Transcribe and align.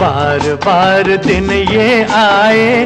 बार 0.00 0.40
बार 0.64 1.16
दिन 1.24 1.50
ये 1.50 2.02
आए 2.14 2.84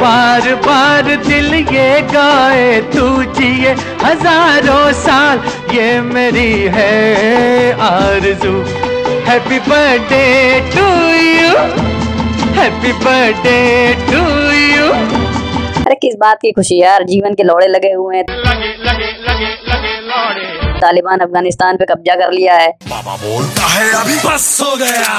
बार 0.00 0.54
बार 0.64 1.04
दिल 1.26 1.54
ये 1.54 2.00
गाए 2.12 2.80
तू 2.94 3.06
जिए 3.34 3.72
हज़ारों 4.02 4.92
साल 5.00 5.40
ये 5.74 5.88
मेरी 6.08 6.52
है 6.74 7.72
आरज़ू। 7.88 8.54
Happy 9.28 9.58
birthday 9.68 10.24
to 10.74 10.86
you 11.18 11.52
happy 12.60 12.92
birthday 13.04 13.58
to 14.10 14.22
you 14.56 14.86
अरे 15.84 15.94
किस 15.96 16.14
बात 16.20 16.38
की 16.42 16.52
खुशी 16.52 16.80
यार 16.82 17.04
जीवन 17.10 17.34
के 17.34 17.42
लौड़े 17.42 17.66
लगे 17.68 17.92
हुए 17.92 18.16
हैं। 18.16 18.24
लगे 18.30 18.72
लगे 18.84 19.12
लगे 19.28 19.50
लगे। 19.68 19.87
तालिबान 20.78 21.20
अफ़गानिस्तान 21.20 21.76
पे 21.76 21.84
कब्जा 21.84 22.14
कर 22.14 22.32
लिया 22.32 22.54
है। 22.54 22.68
बाबा 22.84 23.16
बोलता 23.16 23.66
है 23.66 23.90
अभी 23.92 24.16
बस 24.28 24.46
हो 24.62 24.76
गया। 24.76 25.14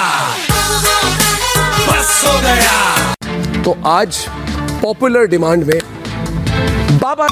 बस 1.88 2.24
हो 2.28 2.40
गया। 2.42 3.62
तो 3.64 3.78
आज 3.90 4.18
पॉपुलर 4.82 5.28
डिमांड 5.28 5.64
में 5.64 5.80
बाबा 7.02 7.28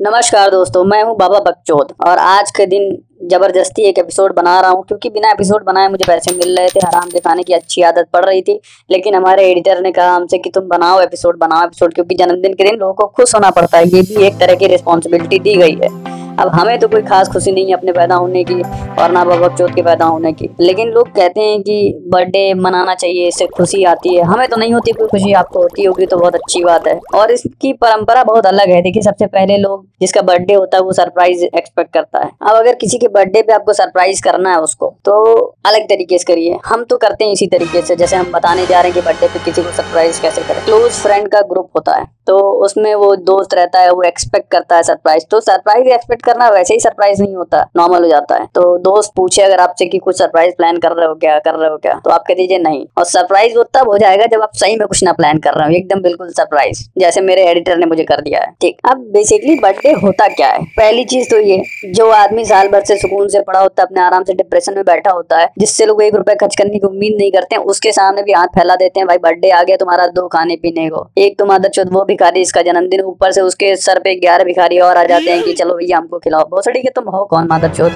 नमस्कार 0.00 0.50
दोस्तों, 0.50 0.82
मैं 0.84 1.02
हूँ 1.02 1.16
बाबा 1.16 1.38
बगचौद 1.40 1.92
और 2.06 2.18
आज 2.18 2.50
के 2.50 2.64
दिन 2.66 2.90
ज़बरदस्ती 3.30 3.82
एक 3.82 3.98
एपिसोड 3.98 4.34
बना 4.34 4.58
रहा 4.60 4.70
हूँ 4.70 4.84
क्योंकि 4.84 5.10
बिना 5.10 5.30
एपिसोड 5.30 5.64
बनाए 5.64 5.88
मुझे 5.88 6.04
पैसे 6.06 6.34
मिल 6.34 6.56
रहे 6.56 6.68
थे 6.68 6.80
हराम 6.86 7.08
दिखाने 7.10 7.42
की 7.42 7.52
अच्छी 7.52 7.82
आदत 7.82 8.08
पड़ 8.12 8.24
रही 8.24 8.42
थी। 8.42 8.58
लेकिन 8.90 9.14
हमारे 9.14 9.48
एडिटर 9.50 9.80
ने 9.82 9.92
कहा 9.92 10.14
हमसे 10.14 10.38
कि 10.38 10.50
तुम 10.50 10.68
बनाओ 10.68 11.00
एपिसोड 11.00 11.38
बनाओ 11.38 11.64
एपिसोड 11.64 11.94
क्योंकि 11.94 12.14
जन्मदिन 12.14 12.54
के 12.54 12.64
दिन 12.64 12.76
लोगों 12.76 12.94
को 12.94 13.06
खुश 13.16 13.34
होना 13.34 13.50
पड़ता 13.50 13.78
है, 13.78 13.84
ये 13.86 14.02
भी 14.02 14.26
एक 14.26 14.38
तरह 14.40 14.54
की 14.54 14.66
रिस्पॉन्सिबिलिटी 14.66 15.38
दी 15.38 15.54
गई 15.54 15.78
है। 15.82 16.15
अब 16.38 16.48
हमें 16.48 16.78
तो 16.78 16.88
कोई 16.88 17.02
खास 17.02 17.28
खुशी 17.28 17.52
नहीं 17.52 17.66
है 17.66 17.72
अपने 17.72 17.92
पैदा 17.92 18.14
होने 18.14 18.44
की 18.44 18.60
और 19.02 19.10
ना 19.10 19.24
बाबा 19.24 19.48
बकचोद 19.48 19.74
के 19.74 19.82
पैदा 19.82 20.04
होने 20.04 20.32
की। 20.32 20.48
लेकिन 20.60 20.88
लोग 20.88 21.08
कहते 21.08 21.40
हैं 21.40 21.60
कि 21.62 22.02
बर्थडे 22.08 22.54
मनाना 22.54 22.94
चाहिए, 22.94 23.28
इससे 23.28 23.46
खुशी 23.46 23.84
आती 23.84 24.14
है। 24.16 24.22
हमें 24.22 24.48
तो 24.48 24.56
नहीं 24.56 24.72
होती 24.74 24.92
कोई 24.92 25.06
खुशी, 25.06 25.32
आपको 25.32 25.62
होती 25.62 25.84
होगी 25.84 26.06
तो 26.06 26.16
बहुत 26.16 26.34
अच्छी 26.34 26.64
बात 26.64 26.88
है। 26.88 26.98
और 27.14 27.30
इसकी 27.30 27.72
परंपरा 27.72 28.24
बहुत 28.24 28.46
अलग 28.46 28.68
है। 28.68 28.80
देखिए, 28.82 29.02
सबसे 29.02 29.26
पहले 29.26 29.56
लोग 29.56 29.86
जिसका 30.00 30.22
बर्थडे 30.22 30.54
होता 30.54 30.76
है, 30.76 30.82
वो 30.82 30.92
सरप्राइज़ 30.92 31.44
एक्सपेक्ट 31.44 31.92
करता 31.92 32.18
है। 32.18 32.30
अब 32.42 32.56
अगर 32.56 32.74
किसी 32.74 32.98
के 32.98 33.08
बर्थडे 33.08 33.42
पे 33.42 33.52
आपको 33.52 33.72
सरप्राइज़ 33.72 34.22
करना 34.22 34.50
है 34.50 34.60
उसको 34.60 34.94
तो 35.04 35.34
अलग 35.66 35.84
तरीके 35.84 36.18
से 36.18 36.24
करिए। 36.24 36.58
हम 36.66 36.84
तो 36.84 36.96
करते 36.96 37.24
हैं 37.24 37.32
इसी 37.32 37.46
तरीके 37.46 37.82
से। 37.82 37.96
जैसे 37.96 38.16
हम 38.16 38.30
बताने 38.32 38.66
जा 38.66 38.80
रहे 38.80 38.92
हैं 38.92 39.00
कि 39.00 39.06
बर्थडे 39.06 39.28
पे 39.28 39.44
किसी 39.44 39.62
को 39.62 39.70
सरप्राइज़ 39.70 40.22
कैसे 40.22 40.42
करें। 40.42 40.64
क्लोज 40.64 40.92
फ्रेंड 40.92 41.28
का 41.28 41.40
ग्रुप 41.40 41.70
होता 41.76 41.96
है। 41.96 42.15
तो 42.26 42.38
उसमें 42.64 42.94
वो 42.94 43.14
दोस्त 43.16 43.54
रहता 43.54 43.80
है, 43.80 43.90
वो 43.90 44.02
एक्सपेक्ट 44.02 44.50
करता 44.52 44.76
है 44.76 44.82
सरप्राइज़ 44.82 45.24
तो 45.30 45.40
सरप्राइज़ 45.40 45.88
एक्सपेक्ट 45.88 46.24
करना 46.24 46.48
वैसे 46.50 46.74
ही 46.74 46.80
सरप्राइज़ 46.80 47.22
नहीं 47.22 47.34
होता 47.36 47.60
नॉर्मल 47.76 48.02
हो 48.02 48.08
जाता 48.08 48.34
है। 48.34 48.46
तो 48.54 48.76
दोस्त 48.80 49.12
पूछे 49.16 49.42
अगर 49.42 49.60
आपसे 49.60 49.86
कि 49.86 49.98
कुछ 49.98 50.18
सरप्राइज़ 50.18 50.54
प्लान 50.56 50.78
कर 50.78 50.92
रहे 50.92 51.06
हो 51.06 51.14
क्या, 51.14 51.38
कर 51.38 51.54
रहे 51.54 51.70
हो 51.70 51.76
क्या 51.76 51.94
तो 52.04 52.10
आप 52.10 52.24
कह 52.28 52.34
दीजिए 52.34 52.58
नहीं। 52.58 52.84
और 52.98 53.04
सरप्राइज़ 53.06 53.56
वो 53.56 53.62
तब 53.74 53.88
हो 53.88 53.98
जाएगा 53.98 54.26
जब 54.26 54.42
आप 54.42 54.54
सही 54.54 54.76
में 54.76 54.86
कुछ 54.88 55.02
ना 55.04 55.12
प्लान 55.12 55.38
कर 55.38 55.54
रहे 55.54 55.68
हो, 55.68 55.74
एकदम 55.74 56.02
बिल्कुल 56.02 56.30
सरप्राइज़ 56.30 56.84
जैसे 56.98 57.20
मेरे 57.20 57.44
एडिटर 57.44 57.76
ने 57.76 57.86
मुझे 57.86 58.04
कर 58.04 58.20
दिया 58.20 58.40
है। 58.40 58.52
ठीक, 58.60 58.78
अब 58.90 59.04
बेसिकली 59.12 59.54
बर्थडे 59.60 59.92
होता 60.02 60.28
क्या 60.28 60.48
है? 60.48 60.64
पहली 60.76 61.04
चीज़ 61.04 61.30
तो 61.30 61.38
ये, 61.38 61.62
जो 61.86 62.10
आदमी 62.12 62.44
साल 62.44 62.68
भर 62.68 62.84
से 62.84 62.96
सुकून 62.96 63.28
से 63.28 63.40
पड़ा 63.42 63.60
होता 63.60 63.82
है, 63.82 63.86
अपने 63.86 64.00
आराम 64.00 64.24
से 64.24 64.34
डिप्रेशन 64.34 64.74
में 64.74 64.84
बैठा 64.84 65.10
होता 65.10 65.38
है, 65.38 65.48
जिससे 65.58 65.86
लोग 65.86 66.02
एक 66.02 66.14
रुपए 66.14 66.34
खर्च 66.34 66.56
करने 66.56 66.78
की 66.78 66.86
उम्मीद 66.86 67.16
नहीं 67.18 67.30
करते 67.32 67.56
हैं 67.56 67.62
उसके 67.64 67.92
सामने 67.92 68.22
भी 68.22 68.32
हाथ 68.32 68.46
फैला 68.56 68.76
देते 68.76 69.00
हैं, 69.00 69.06
भाई 69.08 69.18
बर्थडे 69.20 69.50
आ 69.50 69.62
गया, 69.62 69.76
तुम्हारा 69.76 70.06
दो 70.16 70.26
खाने 70.28 70.56
पीने 70.56 70.88
को, 70.88 71.06
एक 71.18 71.38
तो 71.38 71.46
मादर 71.46 71.84
वो 71.86 72.02
भिखारी, 72.16 72.40
इसका 72.40 72.62
जन्मदिन 72.62 73.00
ऊपर 73.02 73.32
से 73.32 73.40
उसके 73.42 73.74
सर 73.78 73.98
पे 73.98 74.14
ग्यारह 74.20 74.44
भिखारी 74.44 74.78
और 74.80 74.96
आ 74.96 75.04
जाते 75.04 75.30
हैं 75.30 75.42
कि 75.42 75.52
चलो 75.54 75.74
भैया 75.76 75.98
हमको 75.98 76.18
खिलाओ। 76.18 76.44
भोसड़ी 76.50 76.82
के 76.82 76.90
तुम 76.90 77.08
हो 77.08 77.24
कौन 77.24 77.46
मादर 77.46 77.68
चौथ? 77.70 77.90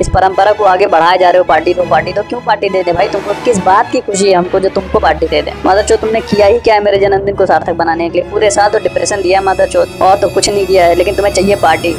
इस 0.00 0.08
परंपरा 0.08 0.52
को 0.52 0.64
आगे 0.64 0.86
बढ़ाए 0.86 1.18
जा 1.18 1.30
रहे 1.30 1.38
हो 1.38 1.44
पार्टी 1.44 1.74
तो 1.74 1.84
पार्टी 1.84 2.12
तो 2.12 2.22
क्यों 2.22 2.40
पार्टी 2.40 2.68
दे 2.68 2.82
दे 2.82 2.92
भाई? 2.92 3.08
तुमको 3.08 3.34
किस 3.44 3.58
बात 3.58 3.90
की 3.92 4.00
खुशी 4.00 4.28
है 4.28 4.34
हमको 4.34 4.60
जो 4.60 4.68
तुमको 4.68 4.98
पार्टी 4.98 5.26
दे 5.26 5.42
दे? 5.42 5.52
मादर 5.64 5.86
चौथ, 5.86 5.98
तुमने 5.98 6.20
किया 6.20 6.46
ही 6.46 6.58
क्या 6.58 6.74
है 6.74 6.82
मेरे 6.84 6.98
जन्मदिन 6.98 7.34
को 7.36 7.46
सार्थक 7.46 7.74
बनाने 7.74 8.08
के 8.10 8.18
लिए? 8.18 8.30
पूरे 8.30 8.50
साल 8.50 8.70
तो 8.70 8.78
डिप्रेशन 8.78 9.22
दिया 9.22 9.40
मादर 9.40 9.68
चौथ, 9.68 10.00
और 10.02 10.18
तो 10.18 10.28
कुछ 10.28 10.48
नहीं 10.48 10.66
किया 10.66 10.86
है, 10.86 10.94
लेकिन 10.94 11.16
तुम्हें 11.16 11.32
चाहिए 11.32 11.56
पार्टी। 11.56 11.92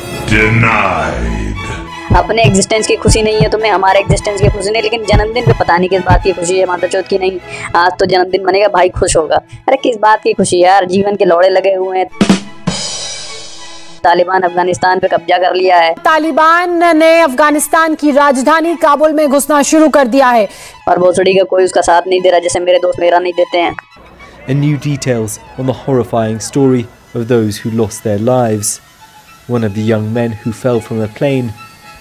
अपने 2.15 2.43
एग्जिस्टेंस 2.43 2.87
की 2.87 2.95
खुशी 2.95 3.21
नहीं 3.21 3.39
है 3.41 3.49
तुम्हें 3.49 3.71
हमारे 3.71 3.99
एग्जिस्टेंस 3.99 4.41
की 4.41 4.49
खुशी 4.49 4.71
नहीं 4.71 4.81
लेकिन 4.81 5.05
जन्मदिन 5.05 5.45
पे 5.45 5.53
पता 5.59 5.77
नहीं 5.77 5.89
किस 5.89 6.01
बात 6.01 6.23
की 6.23 6.31
खुशी 6.31 6.57
है 6.59 6.65
माता 6.65 6.87
चौथ 6.87 7.03
की 7.03 7.17
नहीं। 7.17 7.39
आज 7.75 7.91
तो 7.99 8.05
जन्मदिन 8.05 8.43
बनेगा 8.43 8.67
भाई 8.67 8.89
खुश 8.89 9.15
होगा। 9.17 9.35
अरे 9.67 9.77
किस 9.77 9.97
बात 9.97 10.21
की 10.23 10.33
खुशी 10.33 10.59
यार 10.59 10.85
जीवन 10.85 11.15
के 11.15 11.25
लौड़े 11.25 11.49
लगे 11.49 11.73
हुए 11.73 11.97
हैं। 11.97 12.07
तालिबान 14.03 14.41
अफ़गानिस्तान 14.41 14.99
पे 14.99 15.07
कब्जा 15.07 15.37
कर 15.37 15.55
लिया 15.55 15.77
है। 15.77 15.93
तालिबान 16.05 16.97
ने 16.97 17.19
अफ़गानिस्तान 17.21 17.95
की 17.95 18.11
राजधानी 18.11 18.75
काबुल 18.75 19.13
में 19.13 19.27
घुसना 19.29 19.61
शुरू 19.63 19.89
कर 19.89 20.07
दिया 20.07 20.29
है। 20.29 20.47
और 20.87 20.99
भोसड़ी 20.99 21.33
का 21.33 21.43
कोई 21.43 21.63
उसका 21.63 21.81
साथ 21.81 22.07
नहीं 22.07 22.21
दे 22.21 22.29
रहा 22.29 22.39
जैसे 22.39 22.59
मेरे 22.59 22.79
दोस्त 22.79 22.99
मेरा 22.99 23.19
नहीं 23.19 23.33
देते 23.33 23.57
हैं। 23.57 23.75
And 24.49 24.63
new 24.63 24.77
details 24.85 25.39
on 25.59 25.65
the 25.65 25.77
horrifying 25.83 26.39
story 26.51 26.85
of 27.15 27.27
those 27.27 27.61
who 27.63 27.75
lost 27.81 28.03
their 28.03 28.21
lives. 28.31 28.79
One 29.49 29.63
of 29.63 29.75
the 29.75 29.91
young 29.91 30.09
men 30.13 30.39
who 30.43 30.51
fell 30.63 30.79
from 30.79 31.01
a 31.01 31.11
plane, 31.19 31.53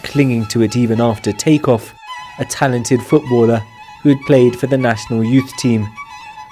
clinging 0.03 0.45
to 0.47 0.61
it 0.61 0.75
even 0.75 1.01
after 1.01 1.31
takeoff, 1.31 1.93
a 2.39 2.45
talented 2.45 3.01
footballer 3.01 3.63
who 4.03 4.09
had 4.09 4.21
played 4.21 4.55
for 4.55 4.67
the 4.67 4.77
national 4.77 5.23
youth 5.23 5.51
team, 5.57 5.87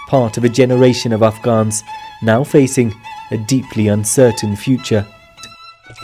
part 0.07 0.37
of 0.37 0.43
a 0.43 0.49
generation 0.49 1.13
of 1.13 1.23
Afghans 1.23 1.83
now 2.21 2.43
facing 2.43 2.93
a 3.31 3.37
deeply 3.37 3.87
uncertain 3.87 4.55
future. 4.55 5.05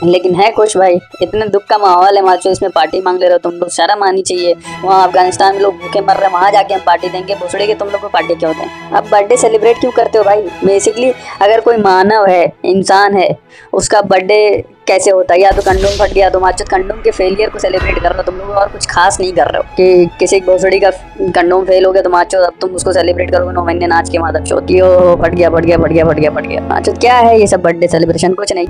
लेकिन 0.03 0.35
है 0.35 0.49
कुछ 0.51 0.75
भाई 0.77 0.99
इतने 1.21 1.47
दुख 1.49 1.63
का 1.69 1.77
माहौल 1.77 2.15
है 2.17 2.21
macho 2.23 2.49
इसमें 2.51 2.69
पार्टी 2.71 2.99
मांग 3.01 3.19
ले 3.19 3.25
रहे 3.25 3.33
हो 3.33 3.39
तुम 3.39 3.53
लोग 3.59 3.69
शर्म 3.71 4.03
आनी 4.03 4.21
चाहिए 4.21 4.53
वहाँ 4.83 5.07
अफगानिस्तान 5.07 5.55
में 5.55 5.61
लोग 5.61 5.77
भूखे 5.81 6.01
मर 6.01 6.17
रहे 6.17 6.25
हैं 6.25 6.33
वहाँ 6.33 6.51
जाके 6.51 6.73
हम 6.73 6.81
पार्टी 6.85 7.09
देंगे 7.09 7.35
भुसड़े 7.35 7.67
के 7.67 7.75
तुम 7.75 7.89
लोग 7.89 8.01
को 8.01 8.07
पार्टी 8.09 8.35
क्यों 8.35 8.53
दें 8.55 8.95
अब 8.97 9.09
बर्थडे 9.11 9.37
सेलिब्रेट 9.37 9.79
क्यों 9.79 9.91
करते 9.91 10.17
हो 10.17 10.23
भाई 10.23 10.41
बेसिकली 10.65 11.11
अगर 11.41 11.61
कोई 11.61 11.77
मानव 11.77 12.25
है 12.29 12.43
इंसान 12.65 13.17
है 13.17 13.29
उसका 13.73 14.01
बर्थडे 14.13 14.41
कैसे 14.86 15.10
होता 15.10 15.34
है? 15.34 15.40
या 15.40 15.50
तो 15.50 15.62
कंडोम 15.62 15.96
फट 15.98 16.12
गया 16.12 16.28
तो 16.30 16.40
माचो 16.40 16.64
कंडोम 16.70 17.00
के 17.02 17.10
फेलियर 17.10 17.50
को 17.50 17.58
सेलिब्रेट 17.58 17.98
कर 17.98 18.08
रहे 18.08 18.16
हो 18.16 18.22
तुम 18.22 18.36
लोग 18.36 18.50
और 18.56 18.68
कुछ 18.68 18.86
खास 18.86 19.20
नहीं 19.20 19.32
कर 19.32 19.50
रहे 19.50 19.58
हो? 19.58 19.74
कि 19.76 20.06
किसी 20.18 20.40
भोसड़ी 20.46 20.80
का 20.80 20.90
कंडोम 21.20 21.64
फेल 21.64 21.84
हो 21.84 21.92
गया 21.92 22.02
तो 22.02 22.10
माचो 22.10 22.42
अब 22.44 22.54
तुम 22.60 22.70
उसको 22.70 22.92
सेलिब्रेट 22.92 23.30
करोगे 23.30 23.52
नौ 23.52 23.64
महीने 23.64 23.86
नाच 23.86 24.10
के 24.10 24.18
माधव 24.18 24.44
चौथी 24.44 24.78
हो 24.78 25.16
फट 25.22 25.34
गया 25.34 25.50
फट 25.50 25.64
गया 25.64 25.78
फट 25.78 25.92
गया 25.92 26.04
फट 26.04 26.18
गया। 26.18 26.30
फट 26.30 26.46
गया 26.46 26.60
माचो 26.68 26.92
क्या 26.92 27.18
है 27.18 27.38
ये 27.40 27.46
सब 27.46 27.62
बर्थडे 27.62 27.88
सेलिब्रेशन 27.88 28.34
कुछ 28.34 28.52
नहीं। 28.52 28.66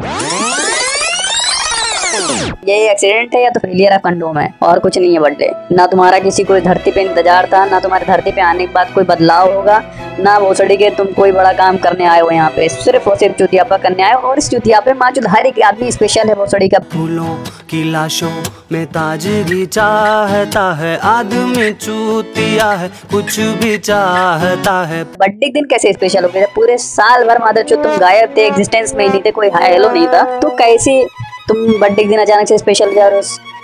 ये 2.69 2.91
एक्सीडेंट 2.91 3.35
है 3.35 3.43
या 3.43 3.51
तो 3.51 3.61
फेलियर 3.61 3.93
ऑफ़ 3.95 4.01
कंडोम 4.03 4.39
है 4.39 4.49
और 4.63 4.79
कुछ 4.79 4.99
नहीं 4.99 5.13
है 5.13 5.21
बर्थडे 5.21 5.51
ना 5.73 5.87
तुम्हारा 5.87 6.19
किसी 6.21 6.45
को 6.45 6.59
धरती 6.61 6.91
पे 6.93 7.03
इंतज़ार 7.03 7.49
था 7.53 7.65
ना 7.67 7.81
तुम्हारे 7.81 8.07
धरती 8.07 8.33
पे 8.33 8.41
आने 8.43 8.67
के 8.67 8.73
बाद 8.73 8.93
कोई 8.95 9.05
बदलाव 9.05 9.55
होगा 9.55 9.83
ना 10.21 10.39
भोसड़ी 10.41 10.77
के 10.77 10.89
तुम 10.97 11.07
कोई 11.15 11.33
बड़ा 11.33 11.53
काम 11.55 11.77
करने 11.79 12.05
आए 12.07 12.21
हो 12.21 12.31
यहाँ 12.31 12.51
पे। 12.51 12.69
सिर्फ़ 12.69 13.09
और 13.11 13.17
सिर्फ़ 13.17 13.37
चुतियापा 13.39 13.77
करने 13.79 14.03
आए 14.03 14.13
हो 14.13 14.29
और 14.29 14.39
इस 14.39 14.49
चुतियापे 14.51 14.93
में 14.93 15.09
जो 15.15 15.23
हर 15.29 15.47
एक 15.47 15.61
आदमी 15.65 15.91
स्पेशल 15.93 16.29
है 16.29 16.35
भोसड़ी 16.35 16.69
का। 16.69 16.79
फूलों 16.93 17.35
की 17.71 17.83
लाशों 17.93 18.31
में 18.73 18.87
ताजगी 18.89 19.67
चाहता 19.69 20.73
है 20.75 20.97
आदमी 21.07 21.71
चूतिया 21.75 22.71
है 22.73 22.89
कुछ 23.11 23.39
भी 23.61 23.77
चाहता 23.81 24.81
है। 24.87 25.03
बर्थडे 25.05 25.51
दिन 25.51 25.65
कैसे 25.71 25.93
स्पेशल 25.93 26.25
हो 26.25 26.31
गया? 26.31 26.47
पूरे 26.55 26.79
साल 26.81 27.25
भर 27.29 27.43
मादर 27.45 27.63
जो 27.65 27.83
तुम 27.83 27.97
गायब 27.99 28.35
थे 28.37 28.47
एग्जिस्टेंस 28.47 28.95
में 28.95 29.09
नहीं 29.09 29.21
थे 29.21 29.31
कोई 29.33 29.51
हेलो 29.55 29.91
नहीं 29.91 30.07
था 30.09 30.23
तो 30.41 30.57
कैसे 30.57 31.01
तुम 31.49 31.59
बर्थडे 31.81 32.03
के 32.03 32.09
दिन 32.09 32.21
अचानक 32.21 32.49
से 32.49 32.59
स्पेशल 32.59 32.95
जा 32.95 33.07
रहे 33.09 33.17
हो। 33.17 33.23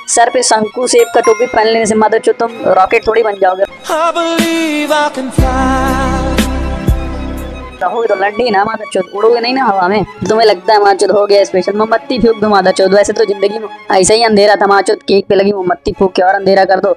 सर 0.08 0.30
पे 0.30 0.42
शंकु 0.42 0.86
सेब 0.86 1.08
का 1.14 1.20
टोपी 1.20 1.46
पहन 1.46 1.66
लेने 1.66 1.86
से 1.86 1.94
मदद 1.94 2.20
चो 2.20 2.32
तुम 2.40 2.50
रॉकेट 2.68 3.06
थोड़ी 3.06 3.22
बन 3.22 3.38
जाओगे। 3.40 3.64
रहोगे 7.82 8.08
तो 8.08 8.14
लड्डी 8.14 8.50
ना 8.50 8.64
माधव 8.64 8.90
चौथ। 8.92 9.14
उड़ोगे 9.14 9.40
नहीं 9.40 9.54
ना 9.54 9.64
हवा 9.64 9.88
में? 9.88 10.04
तुम्हें 10.28 10.46
लगता 10.46 10.72
है 10.72 10.82
माचुद 10.82 11.10
हो 11.10 11.24
गया 11.26 11.44
स्पेशल 11.44 11.76
मोमबत्ती 11.76 12.18
फूक 12.18 12.40
दो 12.40 12.48
माता 12.48 12.70
चौथ। 12.72 12.88
वैसे 12.88 13.12
तो 13.12 13.24
ज़िंदगी 13.24 13.58
में 13.58 13.68
ऐसा 13.90 14.14
ही 14.14 14.22
अंधेरा 14.24 14.56
था 14.56 14.66
माचुद 14.66 15.02
केक 15.02 15.26
पे 15.28 15.34
लगी 15.34 15.52
मोमबत्ती 15.52 15.92
फूक 15.98 16.12
के 16.12 16.22
और 16.22 16.34
अंधेरा 16.34 16.64
कर 16.64 16.80
दो। 16.80 16.94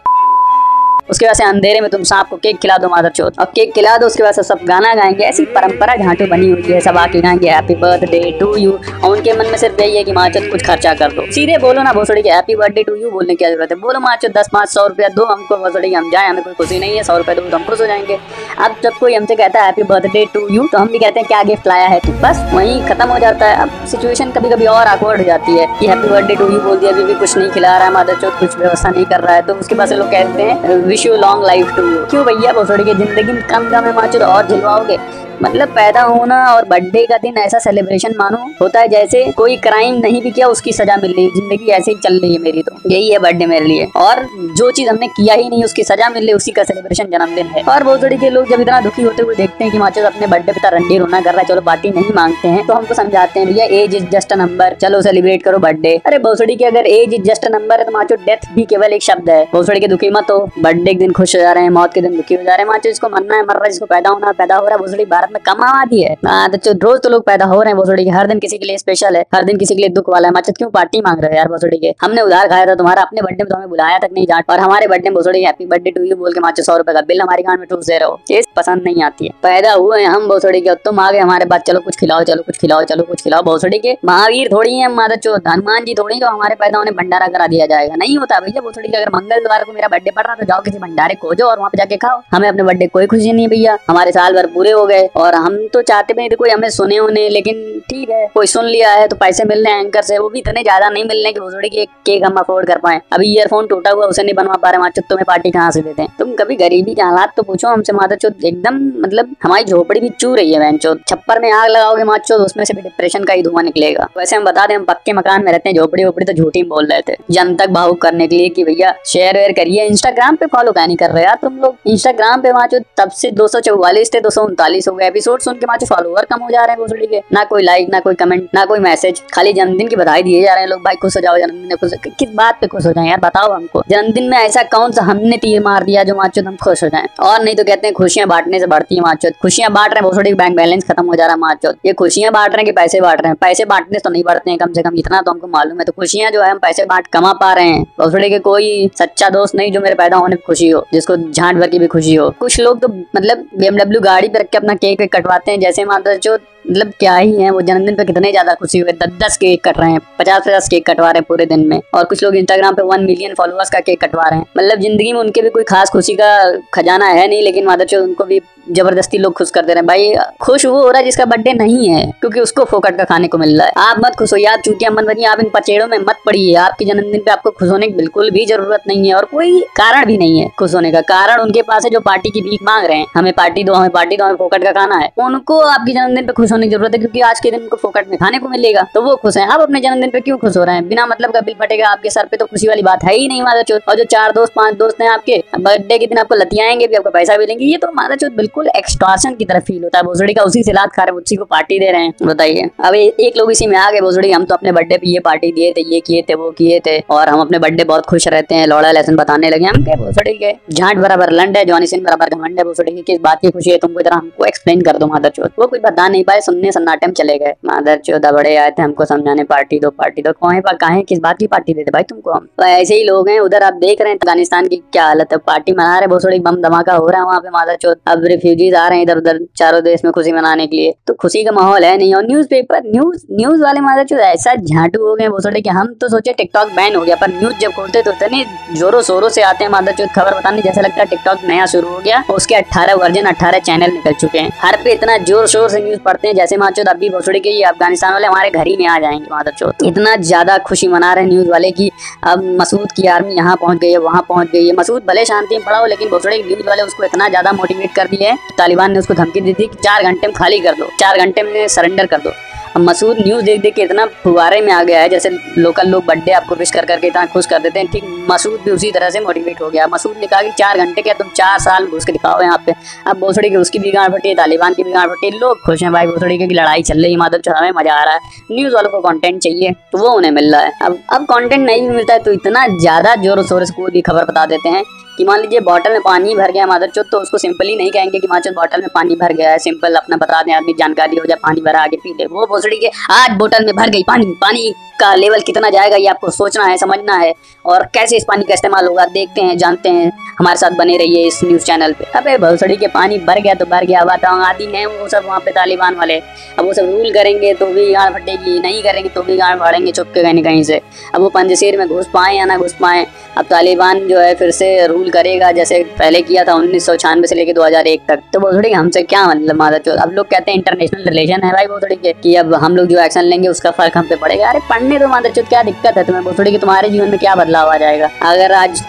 उसके 1.10 1.26
बाद 1.26 1.36
से 1.36 1.44
अंधेरे 1.44 1.80
में 1.82 1.90
तुम 1.90 2.04
सांप 2.04 2.28
को 2.28 2.36
केक 2.36 2.58
खिला 2.60 2.78
दो 2.78 2.88
मादर 2.90 3.10
चौथ। 3.10 3.40
और 3.40 3.46
केक 3.46 3.74
खिला 3.74 3.98
दो, 3.98 4.06
उसके 4.08 4.24
बाद 4.24 4.42
सब 4.42 4.60
गाना 4.64 4.94
गाएँगे। 4.96 5.24
ऐसी 5.24 5.46
परंपरा 5.56 5.96
झांटू 5.96 6.26
बनी 6.28 6.50
हुई 6.50 6.64
है, 6.64 6.80
सब 6.82 6.98
आके 6.98 7.22
गाएँगे 7.22 7.50
हैप्पी 7.50 7.76
बर्थडे 7.76 8.20
टू 8.40 8.56
यू 8.56 8.72
और 8.72 9.10
उनके 9.10 9.34
मन 9.34 9.46
में 9.46 9.58
सिर्फ़ 9.58 9.82
यही 9.82 9.96
है 9.98 10.04
कि 10.04 10.12
माचुद 10.12 10.48
कुछ 10.52 10.66
खर्चा 10.68 10.94
कर 10.94 11.12
दो। 11.12 11.32
सीधे 11.32 11.58
बोलो 11.58 11.84
ना 11.84 11.94
भोसड़ी 11.94 12.22
के 12.22 12.30
हैप्पी 12.30 12.56
बर्थडे 12.56 12.84
टू 12.84 12.96
यू 12.96 13.12
बोलने 13.12 13.36
की 13.36 13.46
ज़रूरत 13.46 13.72
है? 13.72 13.78
बोलो 13.78 14.00
माचुद 14.00 14.32
दस, 14.38 14.50
पाँच, 14.54 14.70
सौ 14.70 14.86
रुपया 14.88 15.10
दो 15.10 15.26
हमको 15.26 15.58
भोसड़ी, 15.58 15.94
हम 15.94 16.10
जाए, 16.12 16.28
हमें 16.28 16.44
कोई 16.44 16.54
खुशी 16.54 16.80
नहीं 16.80 16.96
है, 16.98 17.04
सौ 17.04 17.18
रुपया 17.18 17.36
दो 17.36 17.42
तो 17.42 17.58
हम 17.58 17.64
खुश 17.66 17.82
हो 17.82 17.86
जाएँगे। 17.86 18.18
अब 18.60 18.76
जब 18.84 18.98
कोई 19.00 19.14
हमसे 19.16 19.36
कहता 19.36 19.60
है 19.60 19.66
हैप्पी 19.66 19.84
बर्थडे 19.84 20.26
टू 20.34 20.48
यू 20.50 20.68
तो 20.72 20.78
हम 20.78 20.88
भी 20.88 21.00
कहते 21.00 21.20
हैं, 21.20 21.28
क्या 21.28 21.44
गिफ्ट 21.44 21.68
लाया 21.68 21.88
है 21.88 22.00
बस 22.22 22.42
वहीं 22.54 22.82
खत्म 22.88 23.08
हो 23.10 23.20
जाता 23.20 23.46
है। 23.46 23.62
अब 23.62 23.86
सिचुएशन 23.88 24.32
कभी 24.32 24.50
कभी 24.50 24.66
और 24.66 24.86
awkward 24.88 25.18
हो 25.18 25.24
जाती 25.24 25.58
है 25.58 25.68
कि 25.80 25.88
हैप्पी 25.88 26.10
बर्थडे 26.10 26.36
टू 26.36 26.50
यू 26.52 26.60
बोल 26.60 26.78
दिया, 26.78 26.92
अभी 26.92 27.04
भी 27.04 27.14
कुछ 27.14 27.38
नहीं 27.38 27.50
खिला 27.52 27.78
रहा 27.78 27.88
है 27.88 27.94
मादर 27.94 28.20
चौथ, 28.22 28.40
कुछ 28.40 28.58
व्यवस्था 28.58 28.90
नहीं 28.90 29.06
कर 29.06 29.20
रहा 29.20 29.36
है। 29.36 29.42
तो 29.42 29.54
उसके 29.56 29.76
पास 29.76 29.92
लोग 29.92 30.12
कहते 30.12 30.44
हैं 30.44 30.84
wish 30.96 31.06
you 31.06 31.16
long 31.16 31.44
life 31.46 31.70
too 31.76 31.82
क्यों 32.12 32.24
भैया? 32.26 32.52
भोसड़ी 32.54 32.84
के 32.84 32.94
ज़िंदगी 32.96 33.32
में 33.32 33.42
कम 33.48 33.70
कम 33.72 33.86
है 33.86 33.94
माचुर 33.96 34.22
और 34.24 34.48
झिलवाओगे। 34.48 34.98
मतलब 35.44 35.70
पैदा 35.70 36.02
होना 36.02 36.36
और 36.46 36.66
बर्थडे 36.66 37.06
का 37.06 37.18
दिन 37.18 37.38
ऐसा 37.38 37.60
सेलिब्रेशन 37.60 38.14
मानो, 38.18 38.38
होता 38.62 38.80
है 38.80 38.88
जैसे 38.88 39.24
कोई 39.32 39.56
क्राइम 39.58 39.96
नहीं 39.96 40.22
भी 40.22 40.32
किया, 40.32 40.48
उसकी 40.48 40.72
सजा 40.74 40.96
मिल 40.98 41.14
रही, 41.14 41.28
ज़िंदगी 41.30 41.72
ऐसे 41.72 41.92
ही 41.92 41.98
चल 41.98 42.20
रही 42.20 42.34
है 42.34 42.40
मेरी 42.42 42.62
तो। 42.64 42.76
यही 42.90 43.10
है 43.12 43.20
बर्थडे 43.20 43.46
मेरे 43.46 43.66
लिए। 43.66 43.88
और 43.98 44.24
जो 44.58 44.70
चीज़ 44.72 44.90
हमने 44.90 45.08
किया 45.08 45.34
ही 45.34 45.50
नहीं, 45.50 45.64
उसकी 45.64 45.84
सजा 45.84 46.10
मिल 46.10 46.24
रही, 46.24 46.34
उसी 46.34 46.52
का 46.52 46.64
सेलिब्रेशन 46.64 47.10
जन्मदिन 47.12 47.48
है। 47.48 47.64
और 47.64 47.84
बहुत 47.84 48.04
के 48.16 48.30
लोग 48.30 48.50
जब 48.50 48.62
इतना 48.62 48.80
दुखी 48.82 49.02
होते 49.02 49.24
हुए 49.24 49.36
देखते 49.36 49.64
हैं 49.64 49.72
कि 49.72 49.80
माचो 49.80 50.02
अपने 50.02 50.28
बर्थडे 50.28 50.52
पे 50.52 50.70
रंडी 50.70 50.98
रोना 50.98 51.22
कर 51.22 51.32
रहा 51.32 51.42
है, 51.42 51.48
चलो 51.48 51.62
पार्टी 51.62 51.90
नहीं 51.90 52.14
मांगते 52.16 52.48
हैं 52.48 52.66
तो 52.68 52.74
हमको 52.74 52.94
समझाते 52.94 53.40
हैं, 53.40 53.48
भैया 53.48 53.66
age 53.74 53.96
is 53.96 54.06
just 54.10 54.34
a 54.34 54.36
number 54.36 54.76
चलो 54.82 55.02
सेलिब्रेट 55.02 55.44
करो 55.44 55.58
बर्थडे। 55.60 55.96
अरे 56.06 56.20
भोसड़ी 56.20 56.56
की 56.56 56.64
अगर 56.64 56.88
age 56.88 57.14
is 57.14 57.24
just 57.24 57.46
a 57.46 57.50
number 57.50 57.80
है 57.80 57.86
तो 57.86 57.92
माचो 57.92 58.16
डेथ 58.26 58.48
भी 58.56 58.66
केवल 58.66 58.94
एक 58.94 59.04
शब्द 59.04 59.30
है। 59.30 59.44
भोसड़ी 59.54 59.80
के 59.80 59.88
दुखी 59.88 60.10
मत 60.10 60.32
हो। 60.32 60.40
बर्थडे 60.60 60.94
के 60.94 61.00
दिन 61.00 61.12
खुश 61.12 61.36
हो 61.36 61.42
जा 61.42 61.52
रहे 61.52 61.64
हैं, 61.64 61.70
मौत 61.72 61.94
के 61.94 62.02
दिन 62.02 62.16
दुखी 62.16 62.36
हो 62.36 62.44
जा 62.44 62.52
रहे 62.52 62.58
हैं। 62.58 62.68
माचो 62.68 62.90
इसको 62.90 63.10
मरना 63.10 63.36
है, 63.36 63.44
मर 63.44 63.54
रहा 63.54 63.64
है, 63.64 63.70
जिसको 63.70 63.86
पैदा 63.86 64.10
होना, 64.10 64.32
पैदा 64.34 64.56
हो 64.56 64.66
रहा 64.66 64.76
है 64.76 64.80
भोसड़ी 64.80 65.06
भारत 65.26 65.34
में 65.34 65.42
कम 65.46 65.64
आबादी 65.64 66.02
है। 66.02 66.16
हाँ, 66.26 66.50
तो 66.50 66.72
रोज 66.82 67.00
तो 67.04 67.10
लोग 67.10 67.26
पैदा 67.26 67.46
हो 67.46 67.62
रहे 67.62 67.70
हैं 67.70 67.78
भोसड़ी 67.78 68.04
के 68.04 68.10
हर 68.10 68.28
दिन 68.28 68.40
किसी 68.40 68.58
के 68.58 68.66
लिए 68.66 68.78
स्पेशल 68.78 69.16
है 69.16 69.26
हर 69.36 69.44
दिन 69.44 69.58
किसी 69.58 69.76
के 69.76 69.82
लिए 69.82 69.90
दुख 69.90 70.10
वाला 70.10 70.28
है। 70.28 70.34
माचो 70.34 70.52
क्यों 70.52 70.70
पार्टी 70.72 71.02
मांग 71.02 71.20
रहे 71.20 71.32
हो 71.32 71.38
यार 71.38 71.48
भोसड़ी 71.48 71.78
के? 71.78 71.94
हमने 72.02 72.22
उधार 72.22 72.48
खाया 72.48 72.66
था 72.66 72.76
तुम्हारा 72.76 73.02
अपने 73.02 73.22
बर्थडे 73.22 73.44
में 73.44 73.50
तो 73.50 73.56
हमें 73.56 73.70
बुलाया 73.70 73.98
तक 74.00 74.10
नहीं 74.14 74.26
जाट। 74.28 74.52
और 74.52 74.60
हमारे 74.60 74.88
बर्थडे 74.88 75.10
में 75.10 75.16
भोसड़ी 75.16 75.44
हैप्पी 75.44 75.66
बर्थडे 75.66 75.92
टू 75.92 76.04
यू 76.04 76.16
बोल 76.16 76.34
के 76.34 76.40
माचो 76.40 76.64
सौ 76.64 76.78
रुपए 76.78 76.94
का 76.94 77.02
बिल 77.08 77.22
हमारे 77.22 77.44
गांड 77.44 77.60
में 77.60 77.68
ठूस 77.70 77.86
दे 77.86 77.98
रहे 77.98 78.10
हो। 78.10 78.20
ये 78.32 78.42
पसंद 78.56 78.84
नहीं 78.86 79.04
आती 79.04 79.26
है। 79.26 79.34
पैदा 79.44 79.74
हुए 79.74 80.02
हैं 80.02 80.10
हम 80.10 80.28
भोसड़ी 80.28 80.62
के 80.62 80.76
तुम 80.86 81.00
आ 81.00 81.10
गए 81.12 81.20
हमारे 81.20 81.46
पास। 81.46 81.62
चलो 81.68 81.80
कुछ 81.80 81.96
खिलाओ 82.00 82.24
चलो 82.24 82.44
कुछ 82.44 82.58
खिलाओ 82.58 82.84
चलो 82.84 83.04
कुछ 83.04 83.22
खिलाओ। 83.22 83.42
भोसड़ी 83.44 83.80
के 83.80 83.96
महावीर 84.06 84.50
थोड़ी 84.52 84.78
है 84.78 84.92
माता 84.94 85.16
चो 85.18 85.36
हनुमान 85.48 85.86
जी 85.86 85.94
थोड़ी 85.96 86.20
तो 86.20 86.28
हमारे 86.28 86.56
पैदा 86.56 86.78
होने 86.78 86.92
भंडारा 86.94 87.28
करा 87.28 87.48
दिया 87.48 87.66
जाएगा। 87.66 87.96
नहीं 87.96 88.18
होता 88.18 88.40
भैया 88.40 88.62
भोसड़ी 88.62 88.88
के 88.88 88.98
अगर 88.98 89.10
मंगलवार 89.16 89.64
को 89.64 89.74
मेरा 89.74 89.88
बर्थडे 89.88 90.12
पड़ 90.12 90.26
रहा 90.26 90.36
तो 90.36 90.46
जाओ 90.46 90.62
किसी 90.62 90.80
भंडारे 90.80 91.16
खोजो 91.16 91.46
और 91.46 91.58
वहाँ 91.58 91.70
पे 91.70 91.78
जाके 91.78 91.98
खाओ। 91.98 92.22
हमें 92.32 92.50
अपने 92.50 92.64
बर्थडे 92.64 92.88
कोई 92.88 93.06
खुशी 93.08 93.32
नहीं 93.34 93.48
भैया। 93.48 93.78
हमारे 93.90 94.12
साल 94.12 94.34
भर 94.34 94.46
पूरे 94.54 94.72
हो 94.72 94.86
गए। 94.86 95.08
और 95.16 95.36
हम 95.36 95.58
तो 95.74 95.82
चाहते 95.84 96.14
भी 96.14 96.22
नहीं 96.22 96.38
कोई 96.38 96.50
हमें 96.50 96.70
सुने 96.72 96.98
उन्हें, 97.00 97.30
लेकिन 97.30 97.64
ठीक 97.90 98.10
है, 98.10 98.26
कोई 98.34 98.48
सुन 98.48 98.66
लिया 98.66 98.92
है 98.92 99.08
तो 99.08 99.16
पैसे 99.16 99.44
मिल 99.46 99.64
रहे 99.66 99.74
हैं 99.74 99.84
एंकर 99.84 100.02
से, 100.04 100.18
वो 100.18 100.30
भी 100.30 100.40
इतने 100.40 100.62
ज़्यादा 100.64 100.90
नहीं 100.90 101.04
मिल 101.06 101.24
रहे 101.24 101.34
कि 101.34 101.40
भोसड़ी 101.40 101.70
की 101.70 101.78
एक 101.78 101.90
केक 102.06 102.24
हम 102.26 102.36
अफोर्ड 102.38 102.68
कर 102.68 102.78
पाए। 102.80 103.00
अभी 103.14 103.28
ईयरफोन 103.28 103.68
टूटा 103.68 103.92
हुआ, 103.92 104.06
उसे 104.06 104.24
नहीं 104.24 104.34
बनवा 104.36 104.56
पा 104.56 104.70
रहे 104.70 104.80
माचो 104.80 105.02
तुम्हें 105.10 105.26
पार्टी 105.28 105.52
कहाँ 105.52 105.72
से 105.72 105.82
देते 105.82 106.02
हैं? 106.02 106.10
तुम 106.20 106.34
कभी 106.36 106.56
गरीबी 106.56 106.94
के 106.96 107.02
हालात 107.02 107.34
तो 107.38 107.44
पूछो 107.44 107.68
हमसे 107.68 107.94
माता 107.94 108.16
चो 108.16 108.30
एकदम 108.46 108.76
मतलब 109.02 109.36
हमारी 109.44 109.66
झोपड़ी 109.66 110.00
भी 110.00 110.10
चू 110.12 110.34
रही 110.36 110.54
है 110.54 110.60
बहन 110.60 110.78
चो 110.78 110.94
छप्पर 111.08 111.40
में 111.42 111.52
आग 111.52 111.70
लगाओगे 111.70 112.04
माचो 112.06 112.36
उसमें 112.46 112.64
से 112.66 112.74
भी 112.74 112.82
डिप्रेशन 112.82 113.24
का 113.24 113.34
ही 113.34 113.44
धुआँ 113.44 113.64
निकलेगा। 113.64 114.08
वैसे 114.18 114.36
हम 114.36 114.44
बता 114.46 114.66
दें, 114.68 114.76
हम 114.76 114.84
पक्के 114.86 115.14
मकान 115.14 115.44
में 115.46 115.52
रहते 115.52 115.70
हैं, 115.70 115.76
झोपड़ी 115.76 116.04
वोपड़ी 116.04 116.26
तो 116.26 116.34
झूठी 116.34 116.64
बोल 116.66 116.88
रहे 116.88 117.02
थे। 117.10 117.16
जन 117.32 117.56
तक 117.56 117.70
भावुक 117.72 118.02
करने 118.02 118.28
के 118.28 118.36
लिए 118.36 118.50
कि 118.50 118.64
भैया 118.64 118.94
शेयर 119.06 119.38
वेयर 119.38 119.52
करिए। 119.54 119.86
इंस्टाग्राम 119.86 120.36
पे 120.36 120.46
फॉलो 120.48 120.72
क्या 120.72 120.86
नहीं 120.86 120.98
कर 120.98 121.12
रहे 121.12 121.24
यार 121.24 121.38
तुम 121.42 121.58
लोग। 121.60 121.76
इंस्टाग्राम 121.88 122.42
पे 122.42 122.54
माचो 122.54 122.80
तब 122.98 123.12
से 123.14 123.32
दो 123.32 123.48
सौ 123.48 123.60
चौवालीस 123.62 124.14
थे, 124.14 124.20
दो 124.20 124.30
सौ 124.30 124.44
उनतालीस 124.44 124.88
हो 124.88 124.94
गए। 124.96 125.05
एपिसोड 125.06 125.40
सुन 125.40 125.54
के 125.54 125.66
माचो 125.66 125.86
फॉलोअर 125.86 126.26
कम 126.26 126.40
हो 126.44 126.50
जा 126.50 126.62
रहे 126.62 126.72
हैं 126.72 126.80
भोसड़ी 126.80 127.08
के, 127.08 127.22
ना 127.34 127.44
कोई 127.44 127.64
लाइक 127.64 127.90
ना 127.90 128.00
कोई 128.00 128.16
कमेंट 128.16 128.50
ना 128.54 128.66
कोई 128.66 128.80
मैसेज 128.80 129.22
खाली 129.34 129.54
जन्मदिन 129.54 129.88
की 129.88 129.96
बधाई 129.96 130.24
दिए 130.24 130.44
जा 130.44 130.54
रहे 130.54 130.64
हैं 130.64 130.70
लोग। 130.70 130.82
भाई, 130.82 130.96
खुश 130.96 131.16
हो 131.18 131.22
जाओ, 131.22 131.38
जन्मदिन 131.38 131.68
में 131.68 131.78
खुश 131.78 131.92
किस 132.20 132.30
बात 132.36 132.58
पे 132.62 132.68
खुश 132.68 132.86
हो 132.86 132.92
जाए 132.92 133.08
यार? 133.08 133.20
बताओ 133.20 133.52
हमको। 133.52 133.84
जन्मदिन 133.90 134.30
में 134.30 134.38
ऐसा 134.38 134.64
कौन 134.64 134.92
सा 134.92 135.02
हमने 135.02 135.38
तीर 135.38 135.62
मार 135.62 135.84
दिया 135.84 136.04
जो 136.04 136.16
माचो 136.16 136.42
हम 136.48 136.56
खुश 136.56 136.84
हो 136.84 136.90
जाए? 136.90 137.08
और 137.20 137.44
नहीं 137.44 137.56
तो 137.56 137.64
कहते 137.64 137.88
हैं 137.88 137.94
खुशियाँ 137.94 138.28
बांटने 138.28 138.60
से 138.60 138.68
बढ़ती 138.68 138.96
है 138.96 139.02
माचो। 139.02 139.30
खुशियाँ 139.42 139.72
बांट 139.72 139.94
रहे 139.94 140.00
हैं 140.00 140.12
भोसड़ी 140.12 140.34
बैंक 140.34 140.56
बैलेंस 140.58 140.84
खत्म 140.84 141.06
हो 141.06 141.16
जा 141.16 141.26
रहा 141.26 141.34
है 141.34 141.40
माचो। 141.40 141.74
ये 141.86 141.94
खुशियाँ 141.94 142.32
बांट 142.34 142.52
रहे 142.52 142.58
हैं 142.58 142.66
कि 142.66 142.72
पैसे 142.72 143.02
बांट 143.02 143.22
रहे 143.22 143.30
हैं? 143.30 143.38
पैसे 143.42 143.66
बांटने 143.66 144.00
तो 144.00 144.10
नहीं 144.10 144.24
बढ़ते 144.24 144.52
हैं, 144.52 144.60
कम 144.60 144.74
से 144.74 144.82
कम 144.82 144.96
इतना 144.98 145.22
तो 145.22 145.32
हमको 145.32 145.48
मालूम 145.48 145.80
है। 145.80 145.86
तो 145.86 145.92
खुशियाँ 145.92 146.32
जो 146.32 146.42
है, 146.42 146.52
हम 146.52 146.58
पैसे 146.58 146.86
बांट 146.86 147.08
कमा 147.08 147.34
पा 147.34 147.54
रहे 147.54 147.66
हैं। 147.66 147.84
भोसड़ी 148.00 148.30
के 148.30 148.40
कोई 148.40 148.90
सच्चा 149.00 149.30
दोस्त 149.30 149.56
नहीं 149.56 149.72
जो 149.72 149.82
मेरे 149.82 149.96
पैदा 149.96 150.18
होने 150.18 150.36
खुशी 150.36 150.70
हो, 150.70 150.86
जिसको 150.94 151.18
झांट 151.18 151.58
भर 151.58 151.68
की 151.68 151.80
भी 151.80 151.88
खुशी 151.88 152.16
हो। 152.16 152.30
कुछ 152.40 152.60
लोग 152.60 152.80
तो 152.82 152.88
मतलब 152.88 153.46
BMW 153.62 154.02
गाड़ी 154.02 154.28
पे 154.28 154.40
रख 154.40 154.50
के 154.50 154.58
अपना 154.58 154.74
केक 154.76 154.95
वेक 154.96 155.12
कटवाते 155.14 155.52
हैं। 155.52 155.60
जैसे 155.60 155.86
माता 155.86 156.14
जो 156.16 156.34
मतलब 156.34 156.92
क्या 157.00 157.16
ही 157.16 157.32
है, 157.34 157.50
वो 157.52 157.62
जन्मदिन 157.62 157.96
पे 157.96 158.04
कितने 158.06 158.32
ज़्यादा 158.32 158.54
खुशी 158.54 158.80
हुए, 158.80 158.92
दस 158.94 159.12
दस 159.24 159.38
केक 159.38 159.64
कट 159.64 159.80
रहे 159.80 159.92
हैं, 159.92 160.00
पचास 160.20 160.42
पचास 160.46 160.68
केक 160.70 160.86
कटवा 160.88 161.10
रहे 161.10 161.20
हैं 161.20 161.26
पूरे 161.28 161.46
दिन 161.46 161.68
में। 161.68 161.80
और 161.94 162.06
कुछ 162.06 162.24
लोग 162.24 162.36
इंस्टाग्राम 162.36 162.76
पे 162.76 162.84
वन 162.84 163.04
मिलियन 163.06 163.34
फॉलोअर्स 163.34 163.70
का 163.70 163.80
केक 163.82 164.02
कटवा 164.04 164.28
रहे 164.30 164.40
हैं। 164.40 164.46
मतलब 164.58 164.80
ज़िंदगी 164.80 165.14
में 165.14 165.20
उनके 165.20 165.42
भी 165.42 165.50
कोई 165.50 165.64
खास 165.66 165.90
खुशी 165.90 166.16
का 166.16 166.52
खजाना 166.74 167.08
है 167.08 167.28
नहीं, 167.28 167.42
लेकिन 167.44 167.76
चो 167.78 168.02
उनको 168.04 168.24
भी 168.24 168.40
ज़बरदस्ती 168.72 169.18
लोग 169.18 169.34
खुश 169.34 169.50
कर 169.52 169.66
दे 169.66 169.74
रहे 169.74 169.80
हैं। 169.80 169.88
भाई, 169.88 170.14
खुश 170.42 170.66
वो 170.66 170.74
हो 170.74 170.90
रहा 170.90 171.00
है 171.00 171.06
जिसका 171.06 171.26
बर्थडे 171.26 171.54
नहीं 171.54 171.90
है, 171.90 172.06
क्योंकि 172.22 172.40
उसको 172.40 172.64
फोकट 172.66 172.98
का 172.98 173.04
खाने 173.04 173.28
को 173.28 173.38
मिल 173.38 173.58
रहा 173.58 173.68
है। 173.68 173.74
आप 173.80 174.00
मत 174.00 174.16
खुश 174.16 174.34
हो 174.34 174.38
आप 174.48 174.62
चूतिया 174.66 174.90
मत 174.92 175.06
बनिए, 175.06 175.26
आप 175.26 175.40
इन 175.40 175.50
पचेड़ों 175.50 175.88
में 175.88 175.98
मत 176.00 176.18
पड़िए। 176.26 176.54
आपके 176.56 176.86
जन्मदिन 176.86 177.22
पे 177.22 177.32
आपको 177.32 177.50
खुश 177.50 177.70
होने 177.70 177.88
की 177.88 177.94
बिल्कुल 177.94 178.30
भी 178.32 178.46
ज़रूरत 178.46 178.84
नहीं 178.88 179.08
है 179.08 179.16
और 179.16 179.26
कोई 179.26 179.60
कारण 179.78 180.06
भी 180.06 180.18
नहीं 180.18 180.40
है 180.40 180.50
खुश 180.60 180.74
होने 180.76 180.92
का। 180.92 181.02
कारण 181.02 181.42
उनके 181.42 181.62
पास 181.62 181.86
है 181.86 181.90
जो 181.90 182.00
पार्टी 182.00 182.30
की 182.30 182.42
भीख 182.42 182.64
मांग 182.64 182.86
रहे 182.86 182.98
हैं। 182.98 183.06
हमें 183.16 183.32
पार्टी 183.34 183.64
दो, 183.64 183.74
हमें 183.74 183.90
पार्टी 183.90 184.18
दो, 184.18 184.26
हमें 184.26 184.36
फोकट 184.36 184.64
का 184.64 184.72
खाना 184.72 184.98
है। 184.98 185.10
उनको 185.18 185.60
आपके 185.60 185.94
जन्मदिन 185.94 186.26
पे 186.28 186.34
खुश 186.34 186.52
होने 186.52 186.68
की 186.68 186.72
ज़रूरत 186.72 186.94
है, 186.94 187.00
क्योंकि 187.00 187.22
आज 187.22 187.40
के 187.40 187.52
दिन 187.52 187.62
उनको 187.62 187.78
फोकट 187.78 188.10
में 188.10 188.18
खाने 188.20 188.40
को 188.40 188.50
मिलेगा। 188.50 188.86
तो 188.94 189.02
वो 189.02 189.16
खुश 189.16 189.38
है। 189.38 189.48
आप 189.48 189.60
अपने 189.60 189.80
जन्मदिन 189.80 190.10
पे 190.10 190.20
क्यों 190.20 190.38
खुश 190.38 190.58
हो 190.58 190.64
रहे 190.64 190.76
हैं? 190.76 190.88
बिना 190.88 191.06
मतलब 191.06 191.34
का 191.34 191.42
बिल 191.42 191.56
फटेगा, 191.60 191.88
आपके 191.88 192.10
सर 192.10 192.26
पे 192.26 192.38
तो 192.38 192.46
खुशी 192.46 192.68
वाली 192.68 192.82
बात 192.82 193.04
है 193.04 193.16
ही 193.16 193.28
नहीं, 193.28 193.42
माता 193.44 193.62
चौथ। 193.62 193.90
और 193.90 193.96
जो 193.96 194.04
चार 194.04 194.32
दोस्त, 194.32 194.54
पाँच 194.56 194.76
दोस्त 194.76 195.02
हैं 195.02 195.10
आपके 195.10 195.44
बर्थडे 195.60 195.98
के 195.98 196.08
दिन 196.08 196.18
आपको 196.18 196.36
लतियाएँगे 196.36 196.88
भी, 196.88 196.96
आपको 196.96 197.10
पैसा 197.10 197.38
भी 197.38 197.46
देंगे। 197.46 197.66
ये 197.66 197.78
तो 197.78 197.92
माता 197.92 198.16
चौथ 198.16 198.30
बिल्कुल 198.30 198.55
एक्सटॉर्शन 198.64 199.36
की 199.36 199.46
तरफ़ 199.46 199.64
फील 199.64 199.84
होता 199.84 199.98
है। 199.98 200.04
भोसड़ी 200.04 200.34
का 200.34 200.44
उसी 200.44 200.64
से 200.64 200.72
लात 200.72 200.90
खा 200.96 201.04
रहे 201.04 201.12
उसी 201.12 201.36
को 201.36 201.46
पार्टी 201.46 201.80
दे 201.80 201.92
रहे 201.92 202.02
हैं। 202.02 202.14
बताइए। 202.24 202.70
ए- 202.96 203.16
एक 203.20 203.38
लोग 203.38 203.52
इसी 203.52 203.68
में 203.68 203.78
आ 203.78 203.92
गए 203.92 204.02
भोसड़ी 204.02 204.32
हम 204.32 204.46
तो 204.46 204.56
अपने 204.56 204.72
बर्थडे 204.72 204.98
पे 204.98 205.10
ये 205.10 205.20
पार्टी 205.20 205.52
दिए 205.52 205.72
थे, 205.72 205.82
ये 205.82 206.00
किए 206.00 206.22
थे, 206.22 206.34
वो 206.34 206.52
किए 206.52 206.80
थे, 206.80 207.00
और 207.00 207.30
हम 207.30 207.42
अपने 207.42 207.60
बर्थडे 207.60 207.84
बहुत 207.84 208.06
खुश 208.06 208.28
रहते 208.28 208.56
हैं, 208.56 208.68
लौड़ा 208.68 208.92
लेसन 208.92 209.16
बताने 209.16 209.50
लगे। 209.50 209.66
हम 209.66 209.84
क्या 209.84 209.96
भोसड़ी 209.96 210.34
के, 210.34 210.54
झांट 210.74 210.98
बराबर, 210.98 211.32
लंड 211.32 211.58
है 211.58 211.66
जॉनी 211.66 212.00
बराबर 212.00 212.30
घमंड 212.30 212.58
है 212.58 212.64
भोसड़ी 212.64 212.92
की, 212.92 213.02
किस 213.02 213.20
बात 213.22 213.40
की 213.42 213.50
खुशी 213.50 213.70
है 213.72 213.78
तुमको 213.78 214.00
इतना 214.00 214.16
हमको 214.16 214.46
एक्सप्लेन 214.46 214.82
कर 214.82 214.98
दो 214.98 215.08
मादर 215.08 215.30
चौथ। 215.30 215.50
वो 215.60 215.68
कुछ 215.68 215.82
बता 215.84 216.08
नहीं 216.08 216.24
पाए, 216.24 216.42
सुनने 216.42 216.72
सन्नाटे 216.72 217.08
में 217.08 217.14
चले 217.14 217.38
गए। 217.38 217.54
मादर 217.66 217.98
चौथ 217.98 218.20
बड़े 218.20 218.56
आए 218.56 218.72
थे, 218.72 218.82
हमको 218.82 219.06
समझाने 219.06 219.44
पार्टी 219.44 219.80
दो 219.80 219.90
पार्टी 219.90 220.22
दो, 220.22 220.32
कौन 220.32 220.62
काहे 220.68 221.02
किस 221.02 221.20
बात 221.20 221.38
की 221.38 221.48
पार्टी 221.48 221.74
देते 221.74 221.92
भाई 221.92 222.04
तुमको 222.04 222.32
हम? 222.32 222.48
तो 222.58 222.64
ऐसे 222.64 222.96
ही 222.96 223.04
लोग 223.04 223.30
हैं, 223.30 223.40
उधर 223.40 223.64
आप 223.64 223.74
देख 223.74 224.02
रहे 224.02 224.12
हैं, 224.12 224.20
अफ़गानिस्तान 224.20 224.68
की 224.68 224.76
क्या 224.76 225.06
हालत 225.06 225.28
है 225.32 225.38
पार्टी 225.38 225.72
मना 225.72 226.00
रहे 226.00 226.08
भोसड़ी 226.08 226.40
बम 226.40 226.62
धमाका 226.62 226.94
हो 226.94 227.10
रहा 227.10 227.20
है 227.20 227.26
वहाँ 227.26 227.40
पे 227.40 227.50
मादर 227.50 227.76
चौथ। 227.76 227.96
अब 228.08 228.20
रिफ्यूजीज 228.46 228.76
आ 228.76 228.88
रहे 228.88 228.98
हैं 228.98 229.06
इधर 229.06 229.18
उधर 229.18 229.40
चारों 229.58 229.82
देश 229.84 230.04
में 230.06 230.12
खुशी 230.14 230.32
मनाने 230.32 230.66
के 230.68 230.78
लिए। 230.78 230.94
तो 231.08 231.14
खुशी 231.16 231.44
का 231.44 231.52
माहौल 231.52 231.84
है 231.86 231.98
नहीं, 231.98 232.14
और 232.16 232.26
न्यूज़ 232.26 232.48
पेपर 232.48 232.82
न्यूज़ 232.86 233.26
न्यूज़ 233.32 233.62
वाले 233.64 233.80
मादर 233.82 234.04
चौथ 234.06 234.20
ऐसा 234.20 234.54
झांटू 234.56 235.06
हो 235.06 235.16
गए 235.16 235.28
भोसड़ी 235.30 235.62
के 235.62 235.70
हम 235.72 235.94
तो 236.02 236.08
सोचे 236.10 236.34
टिकटॉक 236.34 236.72
बैन 236.76 236.96
हो 236.96 237.04
गया, 237.04 237.16
पर 237.16 237.30
न्यूज़ 237.30 237.56
जब 237.60 237.72
खोलते 237.74 238.02
तो 238.02 238.12
इतने 238.14 238.44
जोरों 238.76 239.02
शोरों 239.04 239.30
से 239.30 239.42
आते 239.44 239.64
हैं 239.64 239.72
मादर 239.72 239.94
चौथ 239.94 240.14
खबर 240.16 240.38
बताने 240.38 240.62
जैसे 240.62 240.82
लगता 240.82 241.00
है 241.00 241.06
टिकटॉक 241.08 241.44
नया 241.46 241.66
शुरू 241.66 241.88
हो 241.90 242.00
गया 242.00 242.24
उसके 242.32 242.56
18 242.56 242.96
वर्जन 242.96 243.26
18 243.28 243.60
चैनल 243.62 243.92
निकल 243.94 244.14
चुके 244.16 244.40
हैं। 244.40 244.52
हर 244.62 244.78
पे 244.84 244.94
इतना 244.94 245.18
ज़ोर 245.20 245.48
शोर 245.48 245.70
से 245.70 245.82
न्यूज़ 245.82 246.00
पढ़ते 246.02 246.28
हैं, 246.28 246.36
जैसे 246.36 246.58
माचो 246.58 246.84
अभी 246.90 247.10
भोसड़ी 247.10 247.40
के 247.40 247.50
ये 247.50 247.64
अफ़गानिस्तान 247.66 248.14
वाले 248.14 248.28
हमारे 248.28 248.50
घर 248.52 248.68
ही 248.68 248.76
में 248.78 248.86
आ 248.88 248.98
जाएँगे 249.00 249.28
मादर 249.32 249.52
चौथ 249.54 249.84
इतना 249.86 250.16
ज़्यादा 250.18 250.58
खुशी 250.68 250.88
मना 250.88 251.14
रहे 251.14 251.26
न्यूज़ 251.26 251.50
वाले 251.50 251.72
की 251.72 251.90
अब 252.26 252.44
मसूद 252.62 252.92
की 252.92 253.08
आर्मी 253.08 253.36
यहाँ 253.36 253.56
पहुँच 253.58 253.78
गई 253.78 253.92
है, 253.92 253.98
वहाँ 254.00 254.26
पहुँच 254.30 254.48
गई 254.50 254.66
है। 254.68 254.74
मसूद 254.76 255.04
भले 255.08 255.26
शांति 255.26 255.56
में 255.56 255.66
पड़ा 255.66 255.78
हो, 255.78 255.86
लेकिन 255.88 256.10
भोसड़ी 256.10 256.42
न्यूज़ 256.44 256.68
वाले 256.68 256.84
उसको 256.84 257.04
इतना 257.04 257.30
ज़्यादा 257.30 257.52
मोटिवेट 257.54 257.96
कर 257.96 258.08
दिए 258.08 258.35
है 258.36 258.56
तालिबान 258.58 258.92
ने 258.92 259.00
उसको 259.00 259.14
धमकी 259.14 259.42
दी 259.42 259.54
थी 259.54 259.68
कि 259.68 259.78
चार 259.78 260.04
घंटे 260.04 260.28
में 260.28 260.36
खाली 260.36 260.60
कर 260.60 260.76
दो, 260.76 260.90
चार 261.00 261.18
घंटे 261.18 261.44
में 261.44 261.68
सरेंडर 261.70 262.06
कर 262.06 262.18
दो। 262.20 262.32
अब 262.76 262.82
मसूद 262.82 263.18
न्यूज़ 263.18 263.44
देख 263.46 263.62
देख 263.62 263.74
के 263.74 263.82
इतना 263.82 264.06
फुवारे 264.24 264.60
में 264.62 264.72
आ 264.74 264.82
गया 264.84 265.02
है, 265.02 265.10
जैसे 265.10 265.30
लोकल 265.58 265.88
लोग 265.90 266.06
बर्थडे 266.06 266.32
आपको 266.34 266.56
विश 266.56 266.72
कर 266.72 266.86
करके 266.86 267.08
इतना 267.08 267.26
खुश 267.26 267.46
कर 267.46 267.60
देते 267.60 267.80
हैं, 267.80 267.88
ठीक, 267.92 268.04
मसूद 268.30 268.60
भी 268.62 268.72
उसी 268.72 268.90
तरह 268.92 269.10
से 269.10 269.20
मोटिवेट 269.20 269.62
हो 269.62 269.70
गया। 269.70 269.86
मसूद 269.88 270.18
ने 270.18 270.28
कहा 270.28 270.42
कि 270.42 270.52
चार 270.52 270.78
घंटे 270.78 271.02
क्या 271.02 271.14
तुम 271.14 271.30
चार 271.32 271.60
साल 271.60 271.86
घुस 271.88 272.06
के 272.06 272.12
दिखाओ 272.12 272.42
यहाँ 272.42 272.58
पे। 272.66 272.74
अब 273.08 273.20
भोसड़ी 273.20 273.50
की 273.50 273.56
उसकी 273.56 273.80
भी 273.80 273.92
फटी 273.92 274.30
है, 274.30 274.36
तालिबान 274.36 274.74
की 274.74 274.84
भी 274.84 274.94
फटी 274.94 275.26
है, 275.26 275.40
लोग 275.40 275.62
खुश 275.66 275.84
हैं 275.84 275.92
भाई 275.94 276.08
भोसड़ी 276.08 276.38
की 276.38 276.54
लड़ाई 276.54 276.84
चल 276.84 277.02
रही 277.02 277.12
है, 277.12 277.18
माधव 277.18 277.40
चौहान 277.40 277.64
में 277.64 277.72
मज़ा 277.74 277.94
आ 277.94 278.04
रहा 278.04 278.14
है। 278.14 278.20
न्यूज़ 278.52 278.76
वालों 278.76 278.90
को 278.90 279.02
कॉन्टेंट 279.02 279.42
चाहिए 279.42 279.72
तो 279.92 279.98
वो 279.98 280.10
उन्हें 280.10 280.32
मिल 280.32 280.52
रहा 280.52 280.62
है। 280.62 280.72
अब 280.82 281.00
अब 281.14 281.26
कंटेंट 281.26 281.66
नहीं 281.66 281.90
मिलता 281.90 282.14
है 282.14 282.20
तो 282.20 282.32
इतना 282.34 282.68
ज़्यादा 282.70 283.16
ज़ोर 283.18 283.44
शोर 283.46 283.66
से 283.66 283.74
कोई 283.74 283.92
भी 283.92 284.02
खबर 284.02 284.26
बता 284.26 284.46
देते 284.48 284.70
हैं 284.70 284.84
कि 285.18 285.24
मान 285.24 285.42
लीजिए 285.42 285.60
बॉटल 285.62 285.92
में 285.92 286.02
पानी 286.02 286.36
भर 286.36 286.52
गया 286.52 286.66
मादर 286.68 286.90
चौथ 286.90 287.04
तो 287.12 287.20
उसको 287.20 287.38
सिंपली 287.38 287.76
नहीं 287.76 287.92
कहेंगे 287.92 288.20
कि 288.20 288.28
माचो 288.28 288.52
बॉटल 288.54 288.82
में 288.82 288.90
पानी 288.94 289.16
भर 289.16 289.34
गया 289.34 289.52
है 289.52 289.60
सिंपल 289.60 289.96
अपना 289.96 290.18
बता 290.18 290.42
दें, 290.42 290.54
आदमी 290.54 290.74
जानकारी 290.80 291.18
हो 291.18 291.26
जाए, 291.26 291.38
पानी 291.44 291.62
भरा 291.62 291.82
आगे 291.82 291.98
पी 291.98 292.14
ले 292.14 292.26
वो 292.28 292.46
भोसड़ी 292.48 292.78
के 292.78 292.92
आज 293.14 293.38
बोतल 293.38 293.66
में 293.66 293.76
भर 293.76 293.90
गई 293.90 294.04
पानी 294.04 294.26
पानी। 294.42 294.74
का 294.96 295.14
लेवल 295.16 295.42
कितना 295.42 295.70
जाएगा 295.70 295.98
ये 295.98 296.08
आपको 296.08 296.30
सोचना 296.32 296.66
है, 296.66 296.78
समझना 296.78 297.16
है। 297.16 297.34
और 297.66 297.86
कैसे 297.94 298.18
इस 298.18 298.24
पानी 298.24 298.44
का 298.44 298.54
इस्तेमाल 298.54 298.88
होगा, 298.88 299.06
देखते 299.08 299.42
हैं, 299.42 299.58
जानते 299.58 299.90
हैं। 299.90 300.12
हमारे 300.40 300.58
साथ 300.58 300.72
बने 300.78 300.98
रहिए 300.98 301.26
इस 301.28 301.40
न्यूज़ 301.44 301.64
चैनल 301.64 301.94
पे। 301.94 302.06
अबे 302.16 302.38
भोसड़ी 302.38 302.76
के 302.78 302.88
पानी 302.90 303.18
भर 303.20 303.40
गया 303.42 303.54
तो 303.54 303.66
भर 303.66 303.86
गया। 303.86 304.02
आदि 304.26 304.66
हैं, 304.68 304.86
वो 304.88 305.08
सब 305.10 305.26
वहाँ 305.26 305.40
पे 305.40 305.52
तालिबान 305.52 305.96
वाले। 305.96 306.18
अब 306.60 306.66
वो 306.66 306.74
सब 306.74 306.90
रूल 306.92 307.12
करेंगे 307.14 307.54
तो 307.54 307.66
भी 307.68 307.92
गाड़ 307.94 308.12
फटेगी, 308.14 308.60
नहीं 308.60 308.82
करेंगे 308.84 309.10
तो 309.10 309.22
भी 309.24 309.38
गाड़ 309.38 309.56
फाड़ेंगे 309.60 309.92
चुप 309.92 310.12
के 310.14 310.24
कहीं 310.24 310.44
कहीं 310.44 310.64
से। 310.64 310.82
अब 311.16 311.22
वो 311.22 311.30
पंजशीर 311.30 311.78
में 311.78 311.88
घुस 311.88 312.08
पाए 312.14 312.36
या 312.36 312.46
ना 312.46 312.58
घुस 312.58 312.74
पाए, 312.82 313.06
अब 313.38 313.46
तालिबान 313.46 314.08
जो 314.08 314.20
है 314.20 314.34
फिर 314.36 314.52
से 314.52 314.86
रूल 314.88 315.10
करेगा, 315.12 315.52
जैसे 315.52 315.84
पहले 316.00 316.22
किया 316.22 316.44
था 316.44 316.54
उन्नीस 316.56 316.86
सौ 316.86 316.96
छियानवे 316.96 317.28
से 317.28 317.36
लेकर 317.36 317.54
दो 317.54 317.64
हज़ार 317.64 317.88
एक 317.88 318.02
तक। 318.08 318.22
तो 318.34 318.40
भोसड़ी 318.40 318.72
हमसे 318.72 319.02
क्या 319.04 319.26
मतलब 319.28 319.56
मादा 319.56 319.78
अब 319.94 320.12
लोग 320.14 320.28
कहते 320.28 320.52
हैं 320.52 320.58
इंटरनेशनल 320.58 321.04
रिलेशन 321.06 321.44
है 321.44 321.52
भाई 321.54 321.68
भोसड़ी 321.68 321.96
के, 321.96 322.14
कि 322.14 322.36
अब 322.36 322.54
हम 322.56 322.76
लोग 322.76 322.88
जो 322.88 323.00
एक्शन 323.00 323.24
लेंगे, 323.24 323.48
उसका 323.48 323.72
फ़र्क 323.72 323.98
हम 323.98 324.08
पे 324.08 324.16
पड़ेगा। 324.18 324.50
अरे 324.50 324.60
करने 324.86 324.98
दो 325.00 325.08
मादरचोद 325.08 325.48
क्या 325.48 325.62
दिक्कत 325.64 325.98
है 325.98 326.04
तुम्हें 326.04 326.24
भोसड़ी 326.26 326.52
की 326.52 326.58
तुम्हारे 326.58 326.90
जीवन 326.90 327.10
में 327.10 327.20
क्या 327.20 327.36
बदलाव 327.36 327.70
आ 327.70 327.78
जाएगा? 327.78 328.10
अगर 328.22 328.52
आज 328.54 328.84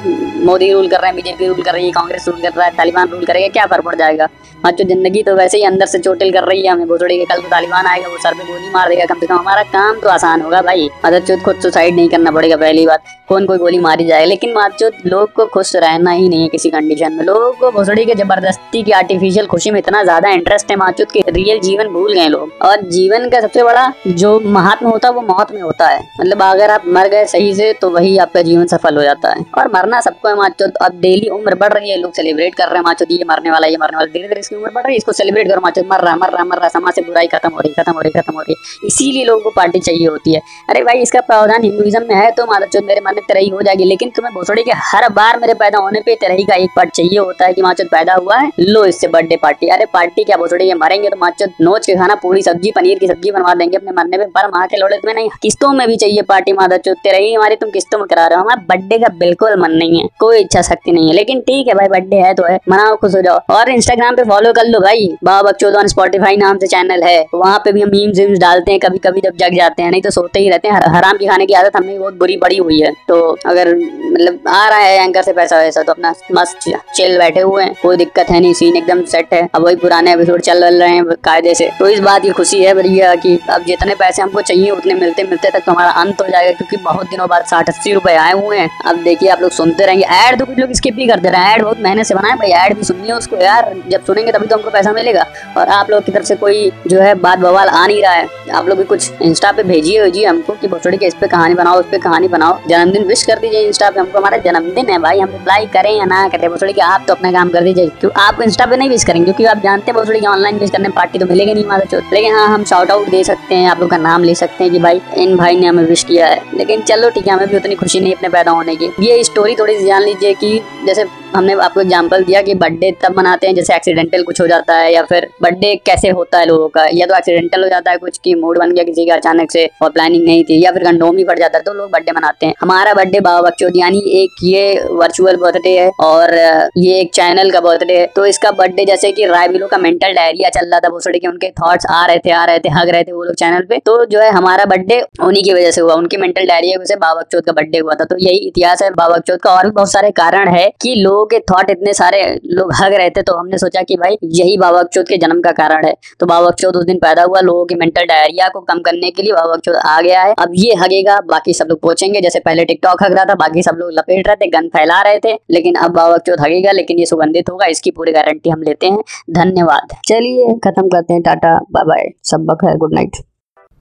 मोदी 0.46 0.72
रूल 0.72 0.88
कर 0.88 1.00
रहे 1.00 1.06
हैं, 1.06 1.16
बीजेपी 1.16 1.46
रूल 1.46 1.62
कर 1.62 1.72
रही 1.72 1.86
है, 1.86 1.92
कांग्रेस 1.92 2.28
रूल 2.28 2.40
कर 2.42 2.52
रहा 2.52 2.66
है, 2.66 2.76
तालिबान 2.76 3.08
रूल 3.08 3.24
करेगा, 3.24 3.48
क्या 3.48 3.66
फ़र्क 3.66 3.84
पड़ 3.84 3.94
जाएगा? 3.94 4.28
आज 4.66 4.74
जो 4.74 4.84
ज़िंदगी 4.84 5.22
तो 5.22 5.34
वैसे 5.36 5.58
ही 5.58 5.64
अंदर 5.64 5.86
से 5.86 5.98
चोटिल 5.98 6.32
कर 6.32 6.44
रही 6.44 6.62
है, 6.62 6.72
हमें 6.72 6.86
भोसड़ी 6.88 7.16
के 7.18 7.24
कल 7.24 7.40
को 7.40 7.48
तालिबान 7.48 7.86
आएगा, 7.86 8.08
वो 8.08 8.16
सर 8.18 8.34
पे 8.34 8.44
गोली 8.44 8.70
मार 8.70 8.88
देगा, 8.88 9.04
कम 9.04 9.18
से 9.20 9.26
कम 9.26 9.34
हमारा 9.34 9.62
काम 9.64 10.00
तो 10.00 10.08
आसान 10.08 10.40
होगा 10.42 10.60
भाई। 10.62 10.88
मादरचोद 11.04 11.42
खुद 11.42 11.60
सुसाइड 11.62 11.94
नहीं 11.96 12.08
करना 12.08 12.30
पड़ेगा, 12.30 12.56
पहली 12.56 12.86
बात। 12.86 13.02
कौन 13.28 13.46
कोई 13.46 13.58
गोली 13.58 13.78
मारी 13.78 14.04
जाएगा 14.06 14.26
लेकिन 14.26 14.52
मादरचोद 14.54 15.06
लोग 15.06 15.32
को 15.32 15.44
खुश 15.46 15.74
रहना 15.76 16.10
ही 16.10 16.28
नहीं 16.28 16.42
है 16.42 16.48
किसी 16.48 16.70
कंडीशन 16.70 17.12
में। 17.12 17.24
लोगों 17.24 17.52
को 17.52 17.70
भोसड़ी 17.72 18.04
के 18.04 18.14
ज़बरदस्ती 18.14 18.82
की 18.82 18.92
आर्टिफिशियल 18.92 19.46
खुशी 19.46 19.70
में 19.70 19.78
इतना 19.78 20.02
ज़्यादा 20.02 20.30
इंटरेस्ट 20.30 20.70
है 20.70 20.76
माचुत 20.76 21.10
के 21.12 21.22
रियल 21.28 21.60
जीवन 21.60 21.88
भूल 21.92 22.12
गए 22.12 22.26
लोग। 22.28 22.52
और 22.62 22.82
जीवन 22.88 23.28
का 23.30 23.40
सबसे 23.40 23.62
बड़ा 23.62 23.92
जो 24.08 24.38
महात्मा 24.40 24.90
होता 24.90 25.08
है, 25.08 25.14
वो 25.14 25.22
मौत 25.22 25.52
में 25.52 25.60
होता 25.62 25.88
है। 25.88 26.00
मतलब 26.20 26.42
अगर 26.42 26.70
आप 26.70 26.86
मर 26.88 27.08
गए 27.08 27.24
सही 27.26 27.54
से 27.54 27.72
तो 27.72 27.90
वही 27.90 28.16
आपका 28.18 28.42
जीवन 28.42 28.66
सफल 28.66 28.96
हो 28.96 29.02
जाता 29.02 29.30
है। 29.30 29.44
और 29.58 29.70
मरना 29.74 30.00
सबको 30.00 30.28
है 30.36 30.42
माचुत 30.42 30.76
अब 30.82 31.00
डेली 31.00 31.28
उम्र 31.30 31.54
बढ़ 31.56 31.72
रही 31.72 31.90
है, 31.90 31.96
लोग 31.98 32.12
सेलिब्रेट 32.14 32.54
कर 32.54 32.64
रहे 32.64 32.76
हैं 32.76 32.84
माचुत 32.84 33.10
ये 33.10 33.24
मरने 33.28 33.50
वाला, 33.50 33.66
ये 33.66 33.76
मरने 33.76 33.96
वाला, 33.96 34.12
धीरे 34.12 34.28
धीरे 34.28 34.40
इसकी 34.40 34.56
उम्र 34.56 34.70
बढ़ 34.70 34.82
रही 34.82 34.92
है, 34.92 34.96
इसको 34.96 35.12
सेलिब्रेट 35.14 35.48
करो 35.48 35.60
माचुत 35.60 35.86
मर 35.90 36.00
रहा 36.00 36.16
मर 36.16 36.30
रहा 36.30 36.44
मर 36.44 36.58
रहा, 36.58 36.68
समाज 36.70 36.94
से 36.94 37.02
बुराई 37.02 37.26
खत्म 37.28 37.50
हो 37.50 37.60
रही, 37.60 37.72
खत्म 37.74 37.92
हो 37.92 38.00
रही, 38.00 38.10
खत्म 38.12 38.34
हो 38.34 38.40
रही 38.40 38.54
है 38.54 38.86
इसीलिए 38.86 39.24
लोगों 39.24 39.42
को 39.42 39.50
पार्टी 39.52 39.80
चाहिए 39.80 40.06
होती 40.06 40.34
है। 40.34 40.40
अरे 40.70 40.82
भाई, 40.84 41.00
इसका 41.02 41.20
प्रावधान 41.22 41.64
हिंदुइज्म 41.64 42.02
में 42.08 42.14
है 42.14 42.30
तो 42.32 42.46
माचुत 42.46 42.84
मेरे 42.84 43.00
मन 43.00 43.14
में 43.14 43.24
तरही 43.28 43.48
हो 43.48 43.62
जाएगी, 43.62 43.84
लेकिन 43.86 44.10
तुम्हें 44.16 44.34
भोसड़ी 44.34 44.62
के 44.62 44.72
हर 44.84 45.08
बार 45.12 45.38
मेरे 45.40 45.54
पैदा 45.56 45.78
होने 45.78 46.00
पे 46.00 46.14
तरही 46.20 46.44
का 46.44 46.54
एक 46.56 46.70
पार्ट 46.76 46.90
चाहिए 46.92 47.18
होता 47.18 47.46
है 47.46 47.54
कि 47.54 47.62
माचो 47.62 47.84
पैदा 47.88 48.14
हुआ 48.14 48.36
है, 48.36 48.50
लो 48.60 48.84
इससे 48.86 49.08
बर्थडे 49.08 49.36
पार्टी 49.38 49.68
अरे 49.68 49.86
पार्टी 49.92 50.24
क्या 50.24 50.36
भोसड़ी 50.36 50.66
के 50.66 50.74
मरेंगे 50.76 51.10
तो 51.10 51.16
माचो 51.16 51.46
नोच 51.60 51.86
के 51.86 51.94
खाना, 51.96 52.14
पूरी 52.16 52.42
सब्ज़ी 52.42 52.70
पनीर 52.72 52.98
की 52.98 53.06
सब्ज़ी 53.06 53.30
बनवा 53.32 53.54
देंगे 53.54 53.76
अपने 53.76 53.92
मरने 53.92 54.18
पे, 54.18 54.24
पर 54.26 54.48
माँ 54.48 54.66
के 54.66 54.76
लोड़े 54.76 54.96
तुम्हें 54.96 55.14
नहीं, 55.14 55.28
किस्तों 55.42 55.72
में 55.72 55.86
भी 55.88 55.96
चाहिए 55.96 56.22
पार्टी 56.28 56.52
माता 56.54 56.76
चुतते 56.78 57.12
रही 57.12 57.32
हमारी 57.34 57.56
तुम 57.56 57.70
किस्तों 57.70 57.98
में 57.98 58.06
करा 58.08 58.26
रहे 58.26 58.36
हो, 58.36 58.42
हमारा 58.42 58.62
बर्थडे 58.68 58.98
का 58.98 59.08
बिल्कुल 59.18 59.60
मन 59.60 59.72
नहीं 59.74 60.00
है। 60.00 60.08
कोई 60.26 60.40
इच्छा 60.40 60.62
शक्ति 60.62 60.92
नहीं 60.92 61.08
है। 61.08 61.12
लेकिन 61.12 61.40
ठीक 61.40 61.68
है 61.68 61.74
भाई 61.74 61.88
बर्थडे 61.88 62.16
है 62.16 62.34
तो 62.34 62.42
है। 62.42 62.58
मनाओ, 62.68 62.96
खुश 62.96 63.14
हो 63.14 63.22
जाओ। 63.22 63.40
और 63.50 63.68
इंस्टाग्राम 63.68 64.16
पे 64.16 64.24
फॉलो 64.24 64.52
कर 64.52 64.64
लो 64.64 64.80
भाई। 64.80 65.16
बाबा 65.24 65.50
बकचोद 65.50 65.86
स्पॉटिफाई 65.86 66.36
नाम 66.36 66.58
से 66.58 66.66
चैनल 66.66 67.02
है। 67.02 67.26
वहाँ 67.34 67.58
पे 67.58 67.72
भी 67.72 67.80
हम 67.80 67.88
मीम्स 67.88 68.18
वीम्स 68.18 68.38
डालते 68.38 68.70
हैं 68.70 68.80
कभी 68.80 68.98
कभी 68.98 69.20
जब 69.20 69.36
जग 69.36 69.56
जाते 69.56 69.82
हैं। 69.82 69.90
नहीं 69.90 70.02
तो 70.02 70.10
सोते 70.10 70.40
ही 70.40 70.50
रहते 70.50 70.68
हैं। 70.68 70.74
हर- 70.74 70.88
हराम 70.88 71.16
की 71.16 71.26
खाने 71.26 71.46
की 71.46 71.54
आदत 71.54 71.76
हमें 71.76 71.98
बहुत 71.98 72.14
बुरी 72.14 72.36
पड़ी 72.36 72.56
हुई 72.56 72.80
है। 72.80 72.92
तो 73.08 73.38
अगर 73.46 73.76
मतलब 74.04 74.38
आ 74.48 74.68
रहा 74.68 74.78
है 74.78 75.04
एंकर 75.04 75.22
से 75.22 75.32
पैसा 75.32 75.58
वैसा 75.58 75.82
तो 75.82 75.92
अपना 75.92 76.14
मस्त 76.32 76.58
चिल 76.94 77.18
बैठे 77.18 77.40
हुए 77.40 77.64
हैं। 77.64 77.74
कोई 77.82 77.96
दिक्कत 77.96 78.26
है 78.30 78.40
नहीं। 78.40 78.54
सीन 78.54 78.76
एकदम 78.76 79.04
सेट 79.04 79.34
है। 79.34 79.48
अब 79.54 79.64
वही 79.64 79.76
पुराने 79.76 80.12
एपिसोड 80.12 80.40
चल 80.40 80.64
रहे 80.64 80.88
हैं 80.88 81.04
कायदे 81.04 81.54
से। 81.54 81.70
तो 81.78 81.88
इस 81.88 82.00
बात 82.00 82.22
की 82.22 82.30
खुशी 82.30 82.64
है 82.64 82.74
भैया 82.74 83.14
कि 83.14 83.40
अब 83.50 83.62
जितने 83.62 83.94
पैसे 83.94 84.22
हमको 84.22 84.40
चाहिए, 84.40 84.70
उतने 84.70 84.94
मिलते 84.94 85.22
मिलते 85.22 85.50
तक 85.50 85.60
तो 85.60 85.72
हमारा 85.72 85.90
अंत 85.90 86.22
हो 86.22 86.26
जाएगा। 86.28 86.52
क्योंकि 86.52 86.76
बहुत 86.76 87.10
दिनों 87.10 87.28
बाद 87.28 87.44
साठ 87.44 87.68
अस्सी 87.68 87.92
रुपए 87.92 88.14
आए 88.14 88.32
हुए 88.32 88.58
हैं। 88.58 88.70
अब 88.86 88.96
देखिए 88.96 89.28
आप 89.28 89.42
लोग 89.42 89.50
सुनते 89.50 89.86
रहेंगे। 89.86 90.04
ऐड 90.06 90.38
तो 90.38 90.44
कुछ 90.46 90.58
लोग 90.58 90.72
स्किप 90.72 90.94
भी 90.94 91.06
करते 91.06 91.28
रहे। 91.28 91.52
ऐड 91.52 91.62
बहुत 91.62 91.80
मेहनत 91.80 92.06
से 92.06 92.14
बनाए, 92.14 92.32
भाई 92.32 92.50
ऐड 92.50 92.76
भी 92.76 92.84
सुनिए 92.84 93.12
उसको 93.12 93.36
यार। 93.36 93.74
जब 93.88 94.04
सुनेंगे 94.04 94.32
तभी 94.32 94.46
तो 94.46 94.56
हमको 94.56 94.70
पैसा 94.70 94.92
मिलेगा। 94.92 95.26
और 95.56 95.68
आप 95.68 95.90
लोग 95.90 96.04
की 96.04 96.12
तरफ़ 96.12 96.24
से 96.24 96.34
कोई 96.36 96.70
जो 96.86 97.00
है 97.00 97.14
बात 97.16 97.38
बवाल 97.38 97.68
आ 97.68 97.86
नहीं 97.86 98.02
रहा 98.02 98.12
है। 98.12 98.26
आप 98.54 98.68
लोग 98.68 98.78
भी 98.78 98.84
कुछ 98.84 99.10
इंस्टा 99.22 99.52
पे 99.52 99.62
भेजिए 99.62 100.02
भेजिए 100.02 100.26
हमको 100.26 100.52
कि 100.52 100.68
भोसड़ी 100.68 100.96
के 100.96 101.06
इस 101.06 101.14
पे 101.14 101.26
कहानी 101.26 101.54
बनाओ, 101.54 101.78
उस 101.80 101.86
पे 101.90 101.98
कहानी 101.98 102.28
बनाओ। 102.28 102.58
जन्मदिन 102.68 103.04
विश 103.04 103.22
कर 103.22 103.38
दीजिए 103.38 103.60
इंस्टा 103.60 103.90
पे 103.90 104.00
हमको। 104.00 104.18
हमारा 104.18 104.36
जन्मदिन 104.38 104.90
है 104.90 104.98
भाई, 104.98 105.20
हम 105.20 105.28
रिप्लाई 105.28 105.66
करें 105.66 105.90
या 105.90 106.04
ना 106.04 106.26
करें 106.28 106.48
भोसड़ी 106.50 106.72
के, 106.72 106.80
आप 106.80 107.04
तो 107.08 107.14
अपना 107.14 107.32
काम 107.32 107.48
कर 107.48 107.64
दीजिए। 107.64 107.86
क्यों? 108.00 108.10
आप 108.18 108.40
इंस्टा 108.42 108.66
पे 108.66 108.76
नहीं 108.76 108.88
विश 108.88 109.04
करेंगे, 109.04 109.24
क्योंकि 109.24 109.44
आप 109.44 109.62
जानते 109.62 109.90
हैं 109.90 109.94
भोसड़ी 109.94 110.20
के 110.20 110.26
ऑनलाइन 110.26 110.58
विश 110.58 110.70
करने 110.70 110.88
पार्टी 110.88 111.18
तो 111.18 111.26
मिलेगी 111.26 111.54
नहीं 111.54 111.64
हमारा 111.64 111.84
चोट 111.84 112.12
लेकिन 112.12 112.34
हाँ 112.34 112.48
हम 112.48 112.64
शॉर्ट 112.64 112.90
आउट 112.90 113.08
दे 113.08 113.22
सकते 113.24 113.54
हैं, 113.54 113.68
आप 113.70 113.80
लोग 113.80 113.90
का 113.90 113.96
नाम 113.98 114.24
ले 114.24 114.34
सकते 114.34 114.64
हैं 114.64 114.72
कि 114.72 114.78
भाई, 114.78 115.00
इन 115.16 115.36
भाई 115.36 115.56
ने 115.56 115.66
हमें 115.66 115.84
विश 115.84 116.02
किया 116.04 116.26
है। 116.26 116.40
लेकिन 116.54 116.82
चलो 116.82 117.10
ठीक 117.10 117.26
है, 117.26 117.32
हमें 117.32 117.48
भी 117.48 117.56
उतनी 117.56 117.74
खुशी 117.74 118.00
नहीं 118.00 118.14
अपने 118.14 118.28
पैदा 118.28 118.52
होने 118.52 118.76
की। 118.76 118.90
ये 119.00 119.22
स्टोरी 119.24 119.54
थोड़ी 119.54 119.76
जान 119.96 120.04
लीजिए 120.04 120.32
कि 120.40 120.48
जैसे 120.86 121.04
हमने 121.36 121.54
आपको 121.60 121.80
एग्जांपल 121.80 122.24
दिया 122.24 122.40
कि 122.42 122.54
बर्थडे 122.56 122.90
तब 123.02 123.16
मनाते 123.16 123.46
हैं 123.46 123.54
जैसे 123.54 123.74
एक्सीडेंटल 123.74 124.22
कुछ 124.22 124.40
हो 124.40 124.46
जाता 124.46 124.74
है 124.76 124.92
या 124.92 125.02
फिर 125.04 125.28
बर्थडे 125.42 125.74
कैसे 125.86 126.08
होता 126.10 126.38
है 126.38 126.46
लोगों 126.46 126.68
का। 126.68 126.86
या 126.92 127.06
तो 127.06 127.16
एक्सीडेंटल 127.16 127.62
हो 127.62 127.68
जाता 127.68 127.90
है, 127.90 127.96
कुछ 127.98 128.18
की 128.18 128.34
मूड 128.36 128.58
बन 128.58 128.72
गया 128.72 128.84
किसी 128.84 129.06
का 129.06 129.14
अचानक 129.14 129.50
से 129.50 129.68
और 129.82 129.90
प्लानिंग 129.90 130.24
नहीं 130.24 130.44
थी 130.44 130.62
या 130.64 130.70
फिर 130.72 130.84
कंडोम 130.84 131.16
ही 131.16 131.24
पड़ 131.24 131.38
जाता 131.38 131.58
है 131.58 131.64
तो 131.64 131.72
लोग 131.74 131.90
बर्थडे 131.90 132.12
मनाते 132.12 132.46
हैं। 132.46 132.54
हमारा 132.60 132.94
बर्थडे 132.94 133.20
बाबा 133.20 133.40
बक्चौद 133.40 133.76
यानी 133.76 134.02
एक 134.14 134.44
ये 134.44 134.62
वर्चुअल 134.92 135.36
बर्थडे 135.36 135.78
है 135.78 135.90
और 136.02 136.34
ये 136.78 136.98
एक 137.00 137.12
चैनल 137.14 137.50
का 137.50 137.60
बर्थडे 137.60 137.98
है। 137.98 138.06
तो 138.16 138.26
इसका 138.26 138.50
बर्थडे 138.52 138.84
जैसे 138.84 139.12
कि 139.12 139.26
रायबिलो 139.26 139.66
का 139.66 139.78
मेंटल 139.78 140.12
डायरिया 140.14 140.50
चल 140.50 140.66
रहा 140.66 140.80
था 140.80 140.88
भोसड़ी 140.88 141.18
के 141.18 141.28
उनके 141.28 141.50
थॉट्स 141.52 141.86
आ 141.86 142.04
रहे 142.06 142.18
थे, 142.18 142.30
आ 142.30 142.44
रहे 142.44 142.58
थे, 142.58 142.68
हग 142.70 142.88
रहे 142.88 143.04
थे 143.04 143.12
वो 143.12 143.24
लोग 143.24 143.34
चैनल 143.36 143.66
पे। 143.68 143.78
तो 143.86 144.04
जो 144.06 144.20
है 144.20 144.30
हमारा 144.32 144.64
बर्थडे 144.66 145.00
उन्हीं 145.22 145.42
की 145.42 145.52
वजह 145.52 145.70
से 145.70 145.80
हुआ, 145.80 145.94
उनकी 145.94 146.16
मेंटल 146.16 146.46
डायरिया 146.46 146.72
की 146.72 146.78
वजह 146.78 146.94
से 146.94 146.96
बाबा 146.96 147.20
बक्चौद 147.20 147.44
का 147.44 147.52
बर्थडे 147.52 147.78
हुआ 147.78 147.94
था। 147.94 148.04
तो 148.04 148.16
यही 148.20 148.46
इतिहास 148.48 148.82
है 148.82 148.90
बाबा 148.92 149.16
बक्चौद 149.16 149.40
का। 149.40 149.50
और 149.50 149.64
भी 149.64 149.70
बहुत 149.72 149.92
सारे 149.92 150.10
कारण 150.12 150.48
है 150.48 150.66
कि 150.82 150.94
लोगों 150.96 151.25
के 151.26 151.38
थॉट 151.50 151.70
इतने 151.70 151.92
सारे 151.94 152.22
लोग 152.46 152.72
हग 152.74 152.94
रहे 152.94 153.10
थे 153.10 153.22
तो 153.22 153.34
हमने 153.34 153.58
सोचा 153.58 153.82
कि 153.82 153.96
भाई, 153.96 154.16
यही 154.24 154.56
बाबा 154.56 154.82
बक्चौद 154.82 155.08
के 155.08 155.16
जन्म 155.16 155.40
का 155.40 155.52
कारण 155.52 155.86
है। 155.86 155.94
तो 156.20 156.26
बाबा 156.26 156.46
बक्चौद 156.46 156.76
उस 156.76 156.84
दिन 156.84 156.98
पैदा 156.98 157.22
हुआ, 157.22 157.40
लोगों 157.40 157.64
की 157.66 157.74
मेंटल 157.74 158.04
डायरिया 158.04 158.48
को 158.48 158.60
कम 158.60 158.80
करने 158.80 159.10
के 159.10 159.22
लिए 159.22 159.32
बाबा 159.32 159.54
बक्चौद 159.54 159.76
आ 159.76 160.00
गया 160.00 160.22
है। 160.22 160.34
अब 160.38 160.52
ये 160.54 160.74
हगेगा, 160.74 161.18
बाकी 161.26 161.54
सब 161.54 161.66
लोग 161.68 161.80
पहुँचेंगे। 161.80 162.20
जैसे 162.20 162.40
पहले 162.40 162.64
टिकटॉक 162.64 163.02
हग 163.02 163.12
रहा 163.12 163.24
था, 163.24 163.34
बाकी 163.36 163.62
सब 163.62 163.76
लोग 163.78 163.90
लपेट 163.92 164.28
रहे 164.28 164.36
थे, 164.36 164.50
गन 164.50 164.68
फैला 164.68 165.00
रहे 165.02 165.18
थे, 165.18 165.32
लेकिन 165.50 165.74
अब 165.74 165.90
बाबा 165.90 166.16
बक्चौद 166.16 166.40
हगेगा, 166.40 166.72
लेकिन 166.72 166.98
ये 166.98 167.06
सुगंधित 167.06 167.50
होगा, 167.50 167.66
इसकी 167.66 167.90
पूरी 167.90 168.12
गारंटी 168.12 168.50
हम 168.50 168.62
लेते 168.62 168.86
हैं। 168.86 168.98
धन्यवाद। 169.32 169.96
चलिए, 170.08 170.54
खत्म 170.64 170.88
करते 170.88 171.12
हैं, 171.12 171.22
टाटा 171.22 171.54
बाय 171.72 171.84
बाय 171.84 172.08
सब 172.24 172.56
खैर 172.60 172.76
गुड 172.76 172.94
नाइट 172.94 173.16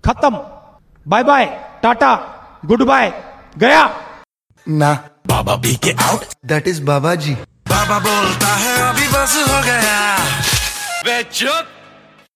खत्म। 0.03 0.37
Bye 1.05 1.23
bye 1.23 1.45
tata 1.83 2.13
good 2.65 2.83
bye 2.83 3.11
गया। 3.57 3.83
ना। 4.67 4.93
बाबा 5.27 5.55
बी 5.55 5.75
के 5.83 5.91
आउट 6.03 6.23
दैट 6.45 6.67
इज़ 6.67 6.81
बाबा 6.83 7.13
जी 7.15 7.33
बाबा 7.69 7.99
बोलता 7.99 8.47
है 8.55 8.75
अभी 8.89 9.07
बस 9.07 9.35
हो 9.49 9.61
गया। 9.63 9.99
वे 11.05 11.21
चुप 11.31 11.67